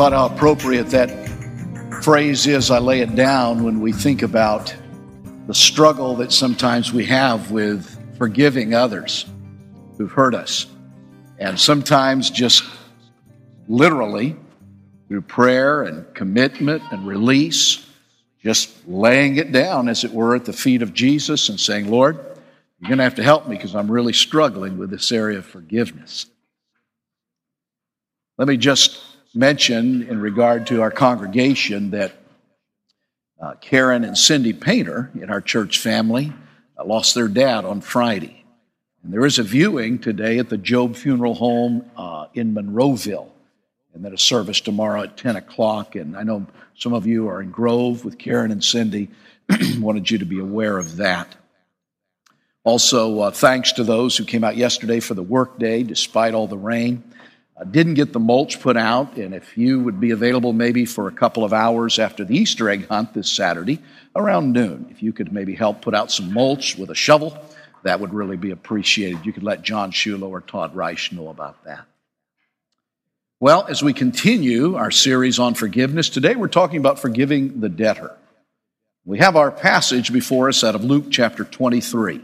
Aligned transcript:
thought 0.00 0.14
how 0.14 0.34
appropriate 0.34 0.84
that 0.84 1.10
phrase 2.02 2.46
is. 2.46 2.70
I 2.70 2.78
lay 2.78 3.00
it 3.00 3.14
down 3.14 3.62
when 3.62 3.82
we 3.82 3.92
think 3.92 4.22
about 4.22 4.74
the 5.46 5.52
struggle 5.52 6.16
that 6.16 6.32
sometimes 6.32 6.90
we 6.90 7.04
have 7.04 7.50
with 7.50 8.16
forgiving 8.16 8.72
others 8.72 9.26
who've 9.98 10.10
hurt 10.10 10.34
us. 10.34 10.64
And 11.38 11.60
sometimes 11.60 12.30
just 12.30 12.64
literally 13.68 14.36
through 15.08 15.20
prayer 15.20 15.82
and 15.82 16.14
commitment 16.14 16.82
and 16.90 17.06
release, 17.06 17.86
just 18.42 18.70
laying 18.88 19.36
it 19.36 19.52
down, 19.52 19.86
as 19.90 20.02
it 20.02 20.12
were, 20.12 20.34
at 20.34 20.46
the 20.46 20.54
feet 20.54 20.80
of 20.80 20.94
Jesus 20.94 21.50
and 21.50 21.60
saying, 21.60 21.90
Lord, 21.90 22.16
you're 22.16 22.88
going 22.88 22.96
to 22.96 23.04
have 23.04 23.16
to 23.16 23.22
help 23.22 23.46
me 23.46 23.54
because 23.54 23.74
I'm 23.74 23.90
really 23.90 24.14
struggling 24.14 24.78
with 24.78 24.88
this 24.88 25.12
area 25.12 25.36
of 25.36 25.44
forgiveness. 25.44 26.24
Let 28.38 28.48
me 28.48 28.56
just 28.56 29.09
mention 29.34 30.02
in 30.02 30.20
regard 30.20 30.66
to 30.68 30.82
our 30.82 30.90
congregation 30.90 31.90
that 31.90 32.12
uh, 33.40 33.54
Karen 33.60 34.04
and 34.04 34.18
Cindy 34.18 34.52
Painter 34.52 35.10
in 35.14 35.30
our 35.30 35.40
church 35.40 35.78
family 35.78 36.32
uh, 36.78 36.84
lost 36.84 37.14
their 37.14 37.28
dad 37.28 37.64
on 37.64 37.80
Friday. 37.80 38.44
And 39.02 39.12
there 39.12 39.24
is 39.24 39.38
a 39.38 39.42
viewing 39.42 39.98
today 39.98 40.38
at 40.38 40.48
the 40.48 40.58
Job 40.58 40.96
Funeral 40.96 41.34
Home 41.34 41.90
uh, 41.96 42.26
in 42.34 42.54
Monroeville, 42.54 43.30
and 43.94 44.04
then 44.04 44.12
a 44.12 44.18
service 44.18 44.60
tomorrow 44.60 45.02
at 45.02 45.16
10 45.16 45.36
o'clock. 45.36 45.96
And 45.96 46.16
I 46.16 46.22
know 46.22 46.46
some 46.76 46.92
of 46.92 47.06
you 47.06 47.28
are 47.28 47.40
in 47.40 47.50
Grove 47.50 48.04
with 48.04 48.18
Karen 48.18 48.50
and 48.50 48.62
Cindy. 48.62 49.08
Wanted 49.78 50.10
you 50.10 50.18
to 50.18 50.26
be 50.26 50.38
aware 50.38 50.76
of 50.76 50.96
that. 50.96 51.34
Also, 52.62 53.20
uh, 53.20 53.30
thanks 53.30 53.72
to 53.72 53.84
those 53.84 54.16
who 54.16 54.24
came 54.24 54.44
out 54.44 54.56
yesterday 54.56 55.00
for 55.00 55.14
the 55.14 55.22
workday 55.22 55.82
despite 55.82 56.34
all 56.34 56.46
the 56.46 56.58
rain. 56.58 57.02
Didn't 57.68 57.94
get 57.94 58.12
the 58.12 58.20
mulch 58.20 58.60
put 58.60 58.76
out, 58.76 59.16
and 59.16 59.34
if 59.34 59.58
you 59.58 59.80
would 59.80 60.00
be 60.00 60.12
available 60.12 60.54
maybe 60.54 60.86
for 60.86 61.08
a 61.08 61.12
couple 61.12 61.44
of 61.44 61.52
hours 61.52 61.98
after 61.98 62.24
the 62.24 62.36
Easter 62.36 62.70
egg 62.70 62.88
hunt 62.88 63.12
this 63.12 63.30
Saturday 63.30 63.80
around 64.16 64.52
noon, 64.52 64.86
if 64.90 65.02
you 65.02 65.12
could 65.12 65.30
maybe 65.30 65.54
help 65.54 65.82
put 65.82 65.94
out 65.94 66.10
some 66.10 66.32
mulch 66.32 66.78
with 66.78 66.90
a 66.90 66.94
shovel, 66.94 67.36
that 67.82 68.00
would 68.00 68.14
really 68.14 68.38
be 68.38 68.50
appreciated. 68.50 69.26
You 69.26 69.32
could 69.32 69.42
let 69.42 69.62
John 69.62 69.92
Shulo 69.92 70.30
or 70.30 70.40
Todd 70.40 70.74
Reich 70.74 71.12
know 71.12 71.28
about 71.28 71.62
that. 71.64 71.84
Well, 73.40 73.66
as 73.68 73.82
we 73.82 73.92
continue 73.92 74.76
our 74.76 74.90
series 74.90 75.38
on 75.38 75.54
forgiveness, 75.54 76.10
today 76.10 76.36
we're 76.36 76.48
talking 76.48 76.78
about 76.78 76.98
forgiving 76.98 77.60
the 77.60 77.68
debtor. 77.68 78.16
We 79.04 79.18
have 79.18 79.36
our 79.36 79.50
passage 79.50 80.12
before 80.12 80.48
us 80.48 80.62
out 80.62 80.74
of 80.74 80.84
Luke 80.84 81.06
chapter 81.10 81.44
23. 81.44 82.22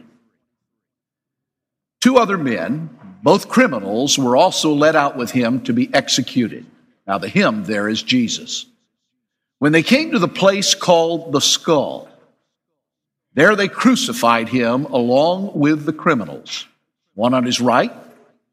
Two 2.00 2.18
other 2.18 2.36
men, 2.36 2.90
both 3.22 3.48
criminals, 3.48 4.18
were 4.18 4.36
also 4.36 4.72
led 4.72 4.96
out 4.96 5.16
with 5.16 5.30
him 5.30 5.60
to 5.64 5.72
be 5.72 5.92
executed. 5.92 6.66
Now, 7.06 7.18
the 7.18 7.28
him 7.28 7.64
there 7.64 7.88
is 7.88 8.02
Jesus. 8.02 8.66
When 9.58 9.72
they 9.72 9.82
came 9.82 10.10
to 10.10 10.18
the 10.18 10.28
place 10.28 10.74
called 10.74 11.32
the 11.32 11.40
skull, 11.40 12.08
there 13.34 13.54
they 13.54 13.68
crucified 13.68 14.48
him 14.48 14.86
along 14.86 15.58
with 15.58 15.84
the 15.84 15.92
criminals, 15.92 16.66
one 17.14 17.34
on 17.34 17.44
his 17.44 17.60
right, 17.60 17.92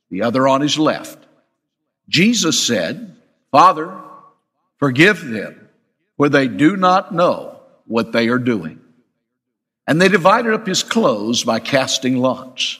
the 0.09 0.23
other 0.23 0.47
on 0.47 0.61
his 0.61 0.77
left. 0.77 1.17
Jesus 2.09 2.61
said, 2.61 3.15
Father, 3.51 3.97
forgive 4.77 5.23
them, 5.23 5.69
for 6.17 6.29
they 6.29 6.47
do 6.47 6.75
not 6.75 7.13
know 7.13 7.59
what 7.85 8.11
they 8.11 8.27
are 8.27 8.39
doing. 8.39 8.79
And 9.87 10.01
they 10.01 10.09
divided 10.09 10.53
up 10.53 10.67
his 10.67 10.83
clothes 10.83 11.43
by 11.43 11.59
casting 11.59 12.17
lots. 12.17 12.79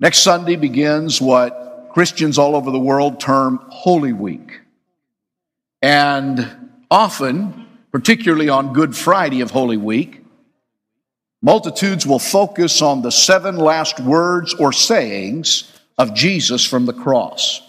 Next 0.00 0.18
Sunday 0.18 0.54
begins 0.54 1.20
what 1.20 1.90
Christians 1.92 2.38
all 2.38 2.54
over 2.54 2.70
the 2.70 2.78
world 2.78 3.18
term 3.18 3.58
Holy 3.68 4.12
Week. 4.12 4.60
And 5.82 6.46
often, 6.88 7.66
particularly 7.90 8.48
on 8.48 8.72
Good 8.72 8.96
Friday 8.96 9.40
of 9.40 9.50
Holy 9.50 9.76
Week, 9.76 10.24
multitudes 11.42 12.06
will 12.06 12.20
focus 12.20 12.80
on 12.80 13.02
the 13.02 13.10
seven 13.10 13.56
last 13.56 13.98
words 13.98 14.54
or 14.54 14.72
sayings 14.72 15.72
of 15.98 16.14
Jesus 16.14 16.64
from 16.64 16.86
the 16.86 16.92
cross. 16.92 17.60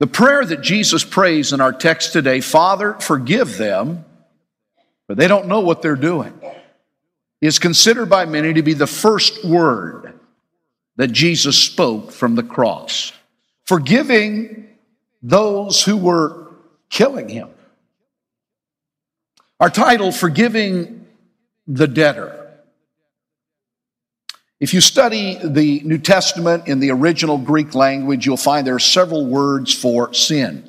The 0.00 0.08
prayer 0.08 0.44
that 0.44 0.62
Jesus 0.62 1.04
prays 1.04 1.52
in 1.52 1.60
our 1.60 1.72
text 1.72 2.12
today, 2.12 2.40
Father, 2.40 2.94
forgive 2.94 3.58
them, 3.58 4.04
for 5.06 5.14
they 5.14 5.28
don't 5.28 5.46
know 5.46 5.60
what 5.60 5.82
they're 5.82 5.94
doing, 5.94 6.32
is 7.40 7.60
considered 7.60 8.06
by 8.06 8.24
many 8.24 8.54
to 8.54 8.62
be 8.62 8.74
the 8.74 8.88
first 8.88 9.44
word 9.44 10.19
that 11.00 11.12
Jesus 11.12 11.56
spoke 11.56 12.12
from 12.12 12.34
the 12.34 12.42
cross, 12.42 13.14
forgiving 13.64 14.68
those 15.22 15.82
who 15.82 15.96
were 15.96 16.48
killing 16.90 17.26
him. 17.26 17.48
Our 19.60 19.70
title, 19.70 20.12
Forgiving 20.12 21.06
the 21.66 21.88
Debtor. 21.88 22.50
If 24.60 24.74
you 24.74 24.82
study 24.82 25.38
the 25.42 25.80
New 25.86 25.96
Testament 25.96 26.68
in 26.68 26.80
the 26.80 26.90
original 26.90 27.38
Greek 27.38 27.74
language, 27.74 28.26
you'll 28.26 28.36
find 28.36 28.66
there 28.66 28.74
are 28.74 28.78
several 28.78 29.24
words 29.24 29.72
for 29.72 30.12
sin. 30.12 30.68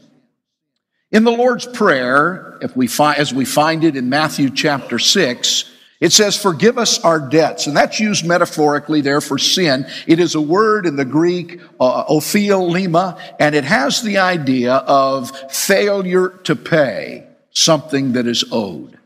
In 1.12 1.26
the 1.26 1.32
Lord's 1.32 1.68
Prayer, 1.68 2.58
if 2.62 2.74
we 2.74 2.88
find, 2.88 3.20
as 3.20 3.34
we 3.34 3.44
find 3.44 3.84
it 3.84 3.98
in 3.98 4.08
Matthew 4.08 4.50
chapter 4.50 4.98
6, 4.98 5.66
it 6.02 6.12
says, 6.12 6.36
forgive 6.36 6.80
us 6.80 7.00
our 7.04 7.20
debts. 7.20 7.68
And 7.68 7.78
that's 7.78 8.00
used 8.00 8.26
metaphorically 8.26 9.02
there 9.02 9.22
for 9.22 9.38
sin. 9.38 9.86
It 10.08 10.20
is 10.20 10.34
a 10.34 10.42
word 10.42 10.88
in 10.88 10.96
the 10.96 11.06
Greek, 11.06 11.62
uh, 11.80 12.06
opheilema, 12.06 13.22
and 13.40 13.54
it 13.54 13.64
has 13.64 14.02
the 14.02 14.18
idea 14.18 14.74
of 14.74 15.30
failure 15.52 16.30
to 16.46 16.56
pay 16.56 17.28
something 17.52 18.14
that 18.14 18.26
is 18.26 18.44
owed 18.52 18.98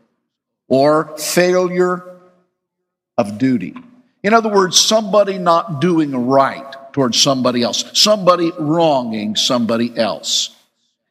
or 0.68 1.16
failure 1.18 2.02
of 3.18 3.36
duty. 3.36 3.74
In 4.22 4.32
other 4.32 4.48
words, 4.48 4.80
somebody 4.80 5.36
not 5.36 5.82
doing 5.82 6.26
right 6.26 6.74
towards 6.94 7.20
somebody 7.20 7.62
else, 7.62 7.84
somebody 7.92 8.52
wronging 8.58 9.36
somebody 9.36 9.96
else. 9.98 10.56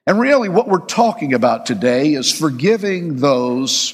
And 0.08 0.20
really, 0.20 0.50
what 0.50 0.68
we're 0.68 0.80
talking 0.80 1.36
about 1.36 1.68
today 1.68 2.14
is 2.14 2.32
forgiving 2.32 3.18
those 3.18 3.94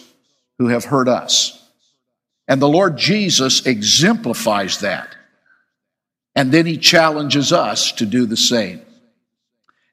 who 0.57 0.69
have 0.69 0.85
hurt 0.85 1.09
us. 1.09 1.60
And 2.51 2.61
the 2.61 2.67
Lord 2.67 2.97
Jesus 2.97 3.65
exemplifies 3.65 4.79
that. 4.79 5.15
And 6.35 6.51
then 6.51 6.65
he 6.65 6.77
challenges 6.77 7.53
us 7.53 7.93
to 7.93 8.05
do 8.05 8.25
the 8.25 8.35
same. 8.35 8.81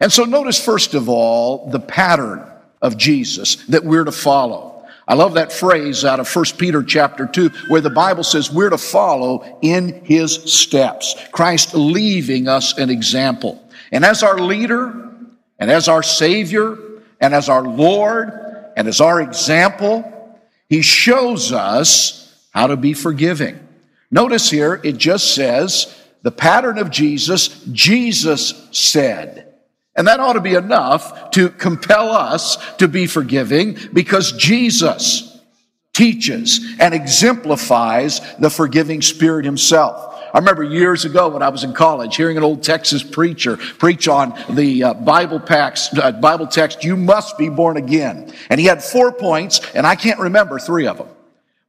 And 0.00 0.12
so 0.12 0.24
notice, 0.24 0.62
first 0.62 0.94
of 0.94 1.08
all, 1.08 1.70
the 1.70 1.78
pattern 1.78 2.44
of 2.82 2.96
Jesus 2.96 3.64
that 3.66 3.84
we're 3.84 4.02
to 4.02 4.10
follow. 4.10 4.84
I 5.06 5.14
love 5.14 5.34
that 5.34 5.52
phrase 5.52 6.04
out 6.04 6.18
of 6.18 6.34
1 6.34 6.44
Peter 6.58 6.82
chapter 6.82 7.28
2 7.28 7.48
where 7.68 7.80
the 7.80 7.90
Bible 7.90 8.24
says 8.24 8.50
we're 8.50 8.70
to 8.70 8.76
follow 8.76 9.60
in 9.62 10.04
his 10.04 10.34
steps. 10.52 11.14
Christ 11.30 11.74
leaving 11.74 12.48
us 12.48 12.76
an 12.76 12.90
example. 12.90 13.62
And 13.92 14.04
as 14.04 14.24
our 14.24 14.36
leader 14.40 15.12
and 15.60 15.70
as 15.70 15.86
our 15.86 16.02
savior 16.02 16.76
and 17.20 17.36
as 17.36 17.48
our 17.48 17.62
Lord 17.62 18.32
and 18.76 18.88
as 18.88 19.00
our 19.00 19.20
example, 19.20 20.40
he 20.68 20.82
shows 20.82 21.52
us 21.52 22.27
how 22.50 22.66
to 22.66 22.76
be 22.76 22.94
forgiving. 22.94 23.58
Notice 24.10 24.50
here, 24.50 24.80
it 24.82 24.96
just 24.96 25.34
says 25.34 25.94
the 26.22 26.30
pattern 26.30 26.78
of 26.78 26.90
Jesus, 26.90 27.48
Jesus 27.72 28.68
said. 28.72 29.54
And 29.94 30.06
that 30.06 30.20
ought 30.20 30.34
to 30.34 30.40
be 30.40 30.54
enough 30.54 31.32
to 31.32 31.50
compel 31.50 32.12
us 32.12 32.56
to 32.76 32.88
be 32.88 33.06
forgiving 33.06 33.76
because 33.92 34.32
Jesus 34.32 35.40
teaches 35.92 36.76
and 36.78 36.94
exemplifies 36.94 38.20
the 38.36 38.50
forgiving 38.50 39.02
spirit 39.02 39.44
himself. 39.44 40.08
I 40.32 40.38
remember 40.38 40.62
years 40.62 41.04
ago 41.04 41.28
when 41.30 41.42
I 41.42 41.48
was 41.48 41.64
in 41.64 41.72
college 41.72 42.14
hearing 42.14 42.36
an 42.36 42.44
old 42.44 42.62
Texas 42.62 43.02
preacher 43.02 43.56
preach 43.56 44.06
on 44.06 44.38
the 44.50 44.84
uh, 44.84 44.94
Bible, 44.94 45.40
packs, 45.40 45.88
uh, 45.96 46.12
Bible 46.12 46.46
text, 46.46 46.84
you 46.84 46.96
must 46.96 47.36
be 47.38 47.48
born 47.48 47.76
again. 47.76 48.32
And 48.50 48.60
he 48.60 48.66
had 48.66 48.84
four 48.84 49.10
points, 49.10 49.60
and 49.74 49.86
I 49.86 49.96
can't 49.96 50.20
remember 50.20 50.58
three 50.58 50.86
of 50.86 50.98
them. 50.98 51.08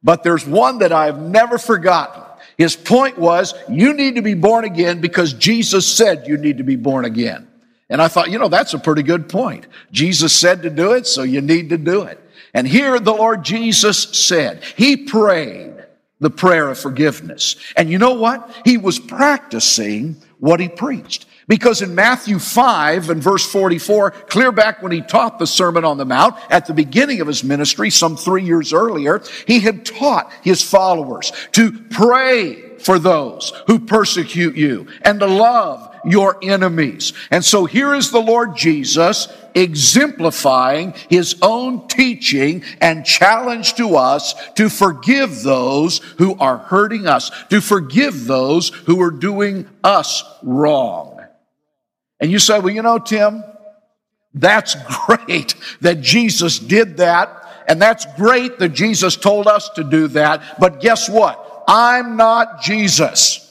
But 0.04 0.24
there's 0.24 0.46
one 0.46 0.80
that 0.80 0.92
I've 0.92 1.20
never 1.20 1.58
forgotten. 1.58 2.24
His 2.58 2.76
point 2.76 3.18
was, 3.18 3.54
you 3.70 3.94
need 3.94 4.16
to 4.16 4.22
be 4.22 4.34
born 4.34 4.66
again 4.66 5.02
because 5.02 5.34
Jesus 5.34 5.88
said 5.88 6.28
you 6.28 6.38
need 6.38 6.58
to 6.58 6.64
be 6.64 6.76
born 6.76 7.06
again. 7.06 7.48
And 7.90 8.02
I 8.02 8.08
thought, 8.08 8.30
you 8.30 8.38
know, 8.38 8.50
that's 8.50 8.74
a 8.74 8.80
pretty 8.80 9.04
good 9.04 9.30
point. 9.30 9.68
Jesus 9.92 10.34
said 10.34 10.62
to 10.64 10.70
do 10.70 10.92
it, 10.94 11.08
so 11.08 11.24
you 11.24 11.42
need 11.42 11.70
to 11.70 11.78
do 11.78 12.04
it. 12.04 12.20
And 12.54 12.68
here 12.68 13.00
the 13.00 13.14
Lord 13.14 13.44
Jesus 13.44 13.98
said, 13.98 14.64
He 14.76 14.98
prayed 14.98 15.74
the 16.20 16.30
prayer 16.30 16.70
of 16.70 16.80
forgiveness. 16.80 17.56
And 17.76 17.90
you 17.90 17.98
know 17.98 18.14
what? 18.14 18.54
He 18.66 18.78
was 18.78 19.00
practicing 19.00 20.18
what 20.40 20.60
He 20.60 20.68
preached. 20.68 21.26
Because 21.50 21.82
in 21.82 21.96
Matthew 21.96 22.38
5 22.38 23.10
and 23.10 23.24
verse 23.24 23.52
44, 23.52 24.12
clear 24.12 24.52
back 24.52 24.84
when 24.84 24.92
he 24.92 25.02
taught 25.02 25.40
the 25.40 25.48
Sermon 25.48 25.84
on 25.84 25.98
the 25.98 26.06
Mount 26.06 26.36
at 26.52 26.68
the 26.68 26.76
beginning 26.76 27.22
of 27.22 27.28
his 27.28 27.44
ministry, 27.44 27.90
some 27.90 28.16
three 28.16 28.44
years 28.44 28.72
earlier, 28.72 29.24
he 29.48 29.60
had 29.60 29.84
taught 29.84 30.32
his 30.44 30.62
followers 30.62 31.34
to 31.54 31.72
pray 31.72 32.78
for 32.78 33.00
those 33.00 33.52
who 33.66 33.80
persecute 33.80 34.56
you 34.56 34.88
and 35.02 35.20
to 35.20 35.26
love 35.26 35.94
your 36.06 36.38
enemies. 36.44 37.14
And 37.32 37.44
so 37.44 37.66
here 37.66 37.96
is 37.96 38.12
the 38.12 38.22
Lord 38.22 38.56
Jesus 38.56 39.28
exemplifying 39.56 40.94
his 41.10 41.36
own 41.42 41.88
teaching 41.88 42.64
and 42.80 43.04
challenge 43.04 43.74
to 43.74 43.96
us 43.96 44.36
to 44.52 44.70
forgive 44.70 45.42
those 45.42 45.98
who 46.20 46.38
are 46.38 46.60
hurting 46.60 47.08
us, 47.08 47.32
to 47.50 47.60
forgive 47.60 48.26
those 48.26 48.70
who 48.70 49.02
are 49.02 49.10
doing 49.10 49.68
us 49.84 50.24
wrong. 50.44 51.19
And 52.20 52.32
you 52.32 52.40
say, 52.40 52.60
well, 52.60 52.74
you 52.74 52.82
know, 52.82 53.00
Tim, 53.00 53.44
that's 54.34 54.76
great 55.06 55.56
that 55.82 56.02
Jesus 56.02 56.60
did 56.60 56.98
that. 56.98 57.36
And 57.68 57.82
that's 57.82 58.06
great 58.16 58.58
that 58.60 58.70
Jesus 58.70 59.16
told 59.16 59.48
us 59.48 59.70
to 59.76 59.84
do 59.84 60.08
that. 60.10 60.60
But 60.60 60.82
guess 60.82 61.08
what? 61.08 61.64
I'm 61.68 62.18
not 62.18 62.62
Jesus. 62.62 63.46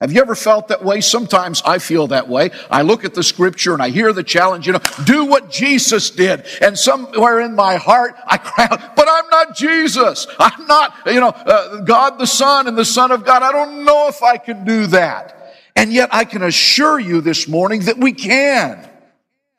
Have 0.00 0.10
you 0.10 0.20
ever 0.20 0.34
felt 0.34 0.66
that 0.68 0.82
way? 0.82 1.00
Sometimes 1.00 1.62
I 1.64 1.78
feel 1.78 2.08
that 2.08 2.28
way. 2.28 2.50
I 2.68 2.82
look 2.82 3.04
at 3.04 3.14
the 3.14 3.22
scripture 3.22 3.72
and 3.72 3.80
I 3.80 3.90
hear 3.90 4.12
the 4.12 4.24
challenge, 4.24 4.66
you 4.66 4.72
know, 4.72 4.80
do 5.04 5.26
what 5.26 5.48
Jesus 5.48 6.10
did. 6.10 6.44
And 6.60 6.76
somewhere 6.76 7.40
in 7.40 7.54
my 7.54 7.76
heart, 7.76 8.16
I 8.26 8.38
cry 8.38 8.66
out, 8.68 8.96
but 8.96 9.06
I'm 9.08 9.28
not 9.30 9.54
Jesus. 9.54 10.26
I'm 10.40 10.66
not, 10.66 10.94
you 11.06 11.20
know, 11.20 11.28
uh, 11.28 11.82
God 11.82 12.18
the 12.18 12.26
Son 12.26 12.66
and 12.66 12.76
the 12.76 12.84
Son 12.84 13.12
of 13.12 13.24
God. 13.24 13.44
I 13.44 13.52
don't 13.52 13.84
know 13.84 14.08
if 14.08 14.24
I 14.24 14.38
can 14.38 14.64
do 14.64 14.86
that. 14.88 15.41
And 15.74 15.92
yet 15.92 16.10
I 16.12 16.24
can 16.24 16.42
assure 16.42 16.98
you 16.98 17.20
this 17.20 17.48
morning 17.48 17.82
that 17.82 17.98
we 17.98 18.12
can 18.12 18.88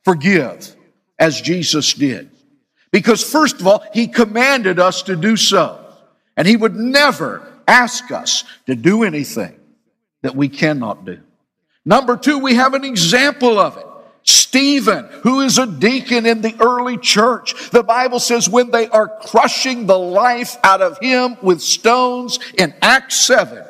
forgive 0.03 0.75
as 1.17 1.41
Jesus 1.41 1.93
did. 1.93 2.29
Because 2.91 3.23
first 3.23 3.59
of 3.59 3.67
all, 3.67 3.83
He 3.93 4.07
commanded 4.07 4.79
us 4.79 5.03
to 5.03 5.15
do 5.15 5.35
so. 5.35 5.79
And 6.37 6.47
He 6.47 6.55
would 6.55 6.75
never 6.75 7.51
ask 7.67 8.11
us 8.11 8.43
to 8.67 8.75
do 8.75 9.03
anything 9.03 9.55
that 10.21 10.35
we 10.35 10.49
cannot 10.49 11.05
do. 11.05 11.19
Number 11.85 12.17
two, 12.17 12.39
we 12.39 12.55
have 12.55 12.73
an 12.73 12.85
example 12.85 13.59
of 13.59 13.77
it. 13.77 13.85
Stephen, 14.23 15.05
who 15.21 15.41
is 15.41 15.57
a 15.57 15.67
deacon 15.67 16.25
in 16.25 16.41
the 16.41 16.55
early 16.61 16.97
church. 16.97 17.71
The 17.71 17.83
Bible 17.83 18.19
says 18.19 18.49
when 18.49 18.71
they 18.71 18.87
are 18.87 19.19
crushing 19.25 19.85
the 19.85 19.99
life 19.99 20.55
out 20.63 20.81
of 20.81 20.97
him 20.99 21.35
with 21.41 21.61
stones 21.61 22.39
in 22.57 22.73
Acts 22.81 23.17
7, 23.17 23.65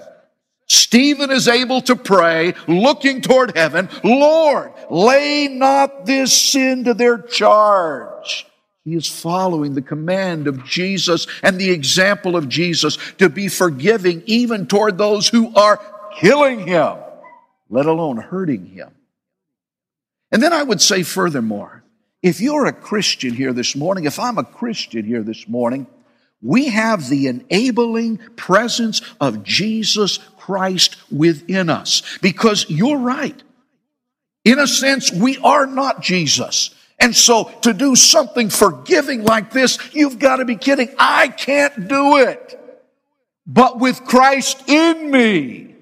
Stephen 0.73 1.29
is 1.29 1.47
able 1.47 1.81
to 1.81 1.95
pray, 1.95 2.55
looking 2.67 3.21
toward 3.21 3.55
heaven, 3.55 3.87
Lord, 4.03 4.73
lay 4.89 5.47
not 5.47 6.07
this 6.07 6.35
sin 6.35 6.85
to 6.85 6.95
their 6.95 7.19
charge. 7.19 8.47
He 8.83 8.95
is 8.95 9.07
following 9.07 9.75
the 9.75 9.83
command 9.83 10.47
of 10.47 10.65
Jesus 10.65 11.27
and 11.43 11.59
the 11.59 11.69
example 11.69 12.35
of 12.35 12.49
Jesus 12.49 12.97
to 13.19 13.29
be 13.29 13.49
forgiving 13.49 14.23
even 14.25 14.65
toward 14.65 14.97
those 14.97 15.27
who 15.27 15.53
are 15.55 15.79
killing 16.19 16.65
him, 16.65 16.97
let 17.69 17.85
alone 17.85 18.17
hurting 18.17 18.65
him. 18.65 18.89
And 20.31 20.41
then 20.41 20.53
I 20.53 20.63
would 20.63 20.81
say 20.81 21.03
furthermore, 21.03 21.83
if 22.23 22.41
you're 22.41 22.65
a 22.65 22.73
Christian 22.73 23.35
here 23.35 23.53
this 23.53 23.75
morning, 23.75 24.05
if 24.05 24.17
I'm 24.17 24.39
a 24.39 24.43
Christian 24.43 25.05
here 25.05 25.21
this 25.21 25.47
morning, 25.47 25.85
we 26.43 26.67
have 26.67 27.07
the 27.07 27.27
enabling 27.27 28.17
presence 28.35 29.01
of 29.21 29.43
Jesus 29.43 30.19
Christ 30.45 30.97
within 31.09 31.69
us. 31.69 32.01
Because 32.21 32.65
you're 32.69 32.97
right. 32.97 33.41
In 34.43 34.59
a 34.59 34.67
sense, 34.67 35.09
we 35.09 35.37
are 35.37 35.65
not 35.65 36.01
Jesus. 36.01 36.75
And 36.99 37.15
so 37.15 37.45
to 37.61 37.73
do 37.73 37.95
something 37.95 38.49
forgiving 38.49 39.23
like 39.23 39.51
this, 39.51 39.79
you've 39.93 40.19
got 40.19 40.37
to 40.37 40.45
be 40.45 40.57
kidding. 40.57 40.89
I 40.99 41.29
can't 41.29 41.87
do 41.87 42.17
it. 42.17 42.59
But 43.47 43.79
with 43.79 44.03
Christ 44.03 44.67
in 44.67 45.09
me, 45.09 45.72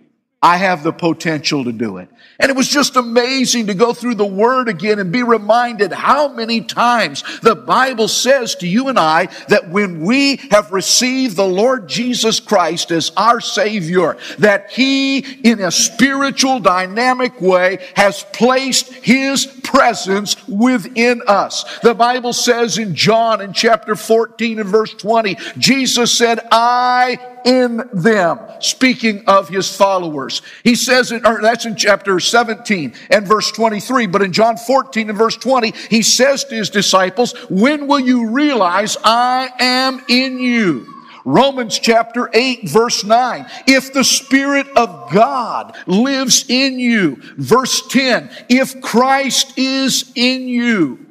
I 0.44 0.58
have 0.58 0.82
the 0.82 0.92
potential 0.92 1.64
to 1.66 1.72
do 1.72 1.98
it. 1.98 2.10
And 2.40 2.50
it 2.50 2.56
was 2.56 2.68
just 2.68 2.96
amazing 2.96 3.68
to 3.68 3.76
go 3.76 3.94
through 3.94 4.16
the 4.16 4.26
Word 4.26 4.68
again 4.70 4.98
and 4.98 5.12
be 5.12 5.22
reminded 5.22 5.92
how 5.92 6.30
many 6.30 6.62
times 6.62 7.24
the 7.42 7.56
Bible 7.56 8.08
says 8.08 8.56
to 8.56 8.68
you 8.68 8.88
and 8.88 8.98
I 8.98 9.28
that 9.50 9.70
when 9.70 10.02
we 10.02 10.38
have 10.50 10.72
received 10.72 11.36
the 11.36 11.46
Lord 11.46 11.88
Jesus 11.88 12.40
Christ 12.40 12.90
as 12.90 13.12
our 13.16 13.40
Savior, 13.40 14.18
that 14.40 14.72
He, 14.72 15.20
in 15.20 15.60
a 15.60 15.70
spiritual, 15.70 16.60
dynamic 16.60 17.40
way, 17.40 17.78
has 17.96 18.24
placed 18.34 18.92
His 18.94 19.46
presence 19.46 20.36
within 20.48 21.22
us. 21.28 21.80
The 21.82 21.94
Bible 21.94 22.34
says 22.34 22.80
in 22.80 22.96
John 22.96 23.42
in 23.42 23.54
chapter 23.54 23.96
14 23.96 24.60
and 24.60 24.70
verse 24.70 24.94
20, 24.96 25.38
Jesus 25.60 26.12
said, 26.12 26.40
I 26.52 27.20
in 27.46 27.90
them, 27.94 28.40
speaking 28.60 29.24
of 29.28 29.50
his 29.50 29.76
followers. 29.76 30.42
He 30.64 30.76
says, 30.76 31.12
in, 31.12 31.26
or 31.26 31.42
that's 31.42 31.66
in 31.66 31.76
chapter 31.76 32.20
17 32.20 32.94
and 33.10 33.28
verse 33.28 33.52
23, 33.52 34.08
but 34.08 34.22
in 34.22 34.34
John 34.34 34.58
14 34.58 35.10
and 35.10 35.18
verse 35.18 35.36
20, 35.36 35.74
he 35.90 36.02
says 36.02 36.44
to 36.46 36.56
his 36.56 36.70
disciples, 36.70 37.34
When 37.50 37.88
will 37.88 38.00
you 38.00 38.30
realize 38.30 38.98
I 39.04 39.50
am 39.60 40.02
in 40.08 40.40
you? 40.40 40.88
Romans 41.26 41.78
chapter 41.78 42.30
8 42.34 42.70
verse 42.70 43.04
9. 43.04 43.46
If 43.68 43.94
the 43.94 44.04
Spirit 44.04 44.68
of 44.76 45.12
God 45.12 45.76
lives 45.86 46.46
in 46.50 46.80
you. 46.80 47.18
Verse 47.38 47.88
10. 47.88 48.30
If 48.50 48.82
Christ 48.82 49.58
is 49.58 50.12
in 50.16 50.48
you. 50.48 51.11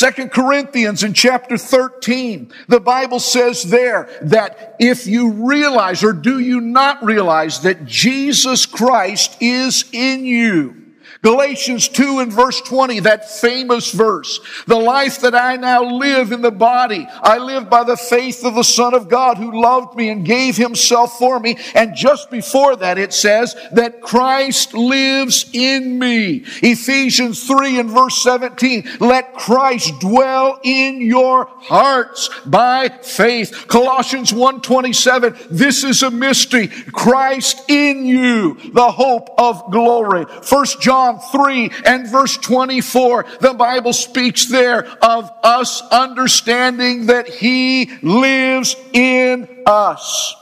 Second 0.00 0.30
Corinthians 0.32 1.02
in 1.02 1.12
chapter 1.12 1.58
13, 1.58 2.50
the 2.68 2.80
Bible 2.80 3.20
says 3.20 3.64
there 3.64 4.08
that 4.22 4.76
if 4.80 5.06
you 5.06 5.30
realize 5.30 6.02
or 6.02 6.14
do 6.14 6.38
you 6.38 6.62
not 6.62 7.04
realize 7.04 7.60
that 7.60 7.84
Jesus 7.84 8.64
Christ 8.64 9.36
is 9.42 9.84
in 9.92 10.24
you, 10.24 10.79
Galatians 11.22 11.88
2 11.88 12.20
and 12.20 12.32
verse 12.32 12.62
20, 12.62 13.00
that 13.00 13.30
famous 13.30 13.92
verse. 13.92 14.40
The 14.66 14.78
life 14.78 15.20
that 15.20 15.34
I 15.34 15.56
now 15.56 15.84
live 15.84 16.32
in 16.32 16.40
the 16.40 16.50
body, 16.50 17.06
I 17.22 17.36
live 17.36 17.68
by 17.68 17.84
the 17.84 17.96
faith 17.96 18.42
of 18.42 18.54
the 18.54 18.62
Son 18.62 18.94
of 18.94 19.10
God 19.10 19.36
who 19.36 19.60
loved 19.60 19.96
me 19.96 20.08
and 20.08 20.24
gave 20.24 20.56
himself 20.56 21.18
for 21.18 21.38
me. 21.38 21.58
And 21.74 21.94
just 21.94 22.30
before 22.30 22.74
that, 22.76 22.96
it 22.96 23.12
says 23.12 23.54
that 23.72 24.00
Christ 24.00 24.72
lives 24.72 25.50
in 25.52 25.98
me. 25.98 26.44
Ephesians 26.62 27.46
3 27.46 27.80
and 27.80 27.90
verse 27.90 28.22
17, 28.22 28.88
let 29.00 29.34
Christ 29.34 30.00
dwell 30.00 30.58
in 30.62 31.02
your 31.02 31.50
hearts 31.58 32.30
by 32.46 32.88
faith. 33.02 33.66
Colossians 33.68 34.32
1 34.32 34.62
27, 34.62 35.36
this 35.50 35.84
is 35.84 36.02
a 36.02 36.10
mystery. 36.10 36.68
Christ 36.68 37.68
in 37.68 38.06
you, 38.06 38.54
the 38.72 38.90
hope 38.90 39.28
of 39.36 39.70
glory. 39.70 40.24
First 40.42 40.80
John 40.80 41.09
John 41.10 41.18
3 41.18 41.70
and 41.86 42.06
verse 42.08 42.36
24, 42.36 43.26
the 43.40 43.54
Bible 43.54 43.92
speaks 43.92 44.46
there 44.46 44.86
of 45.02 45.30
us 45.42 45.82
understanding 45.90 47.06
that 47.06 47.28
He 47.28 47.90
lives 48.02 48.76
in 48.92 49.48
us. 49.66 50.34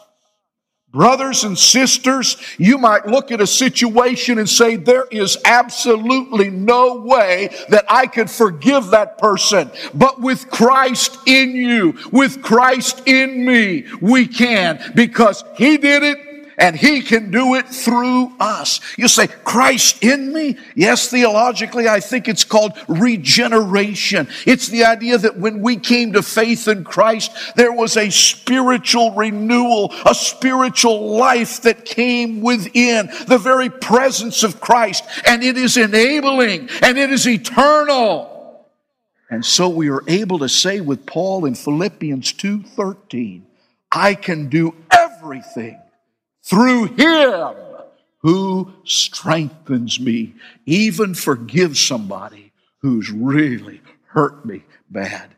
Brothers 0.91 1.45
and 1.45 1.57
sisters, 1.59 2.39
you 2.57 2.79
might 2.79 3.07
look 3.07 3.31
at 3.31 3.43
a 3.43 3.47
situation 3.47 4.39
and 4.39 4.49
say, 4.49 4.77
there 4.77 5.07
is 5.11 5.37
absolutely 5.45 6.49
no 6.49 7.01
way 7.01 7.51
that 7.69 7.85
I 7.91 8.07
could 8.07 8.31
forgive 8.31 8.89
that 8.89 9.19
person. 9.19 9.71
But 9.95 10.21
with 10.21 10.51
Christ 10.51 11.19
in 11.27 11.55
you, 11.55 11.99
with 12.11 12.43
Christ 12.43 13.03
in 13.07 13.45
me, 13.45 13.85
we 14.01 14.27
can 14.27 14.93
because 14.95 15.45
He 15.57 15.77
did 15.77 16.03
it 16.03 16.28
and 16.59 16.77
He 16.77 17.01
can 17.01 17.31
do 17.31 17.55
it 17.55 17.69
through 17.69 18.33
us. 18.41 18.81
You 18.99 19.09
say, 19.09 19.29
Christ 19.29 20.03
in 20.03 20.33
me? 20.33 20.59
Yes, 20.75 21.09
theologically, 21.09 21.89
I 21.89 22.01
think 22.01 22.29
it's 22.29 22.45
called 22.45 22.73
regeneration. 22.89 24.29
It's 24.45 24.69
the 24.69 24.85
idea 24.85 25.19
that 25.19 25.39
when 25.39 25.63
we 25.63 25.77
came 25.77 26.13
to 26.13 26.23
faith 26.23 26.67
in 26.67 26.85
Christ, 26.85 27.31
there 27.55 27.73
was 27.73 27.97
a 27.97 28.11
spiritual 28.11 29.13
renewal, 29.13 29.95
a 30.05 30.15
spiritual 30.15 31.17
life 31.17 31.63
that 31.63 31.85
came 31.85 32.41
within 32.41 33.09
the 33.27 33.39
very 33.39 33.71
presence 33.71 34.43
of 34.43 34.61
Christ, 34.61 35.05
and 35.27 35.43
it 35.45 35.57
is 35.57 35.77
enabling 35.77 36.69
and 36.83 36.99
it 36.99 37.11
is 37.11 37.27
eternal. 37.27 38.67
And 39.31 39.45
so 39.45 39.69
we 39.69 39.91
are 39.91 40.03
able 40.09 40.39
to 40.41 40.49
say 40.49 40.81
with 40.81 41.07
Paul 41.07 41.45
in 41.45 41.55
Philippians 41.55 42.33
2:13, 42.33 43.45
I 43.93 44.15
can 44.15 44.49
do 44.49 44.75
everything 44.91 45.79
through 46.49 46.87
him 46.87 47.55
who 48.21 48.73
strengthens 48.85 50.01
me, 50.01 50.35
even 50.67 51.15
forgive 51.15 51.77
somebody 51.77 52.53
who's 52.79 53.11
really 53.11 53.81
hurt 54.07 54.45
me 54.47 54.63
bad. 54.89 55.29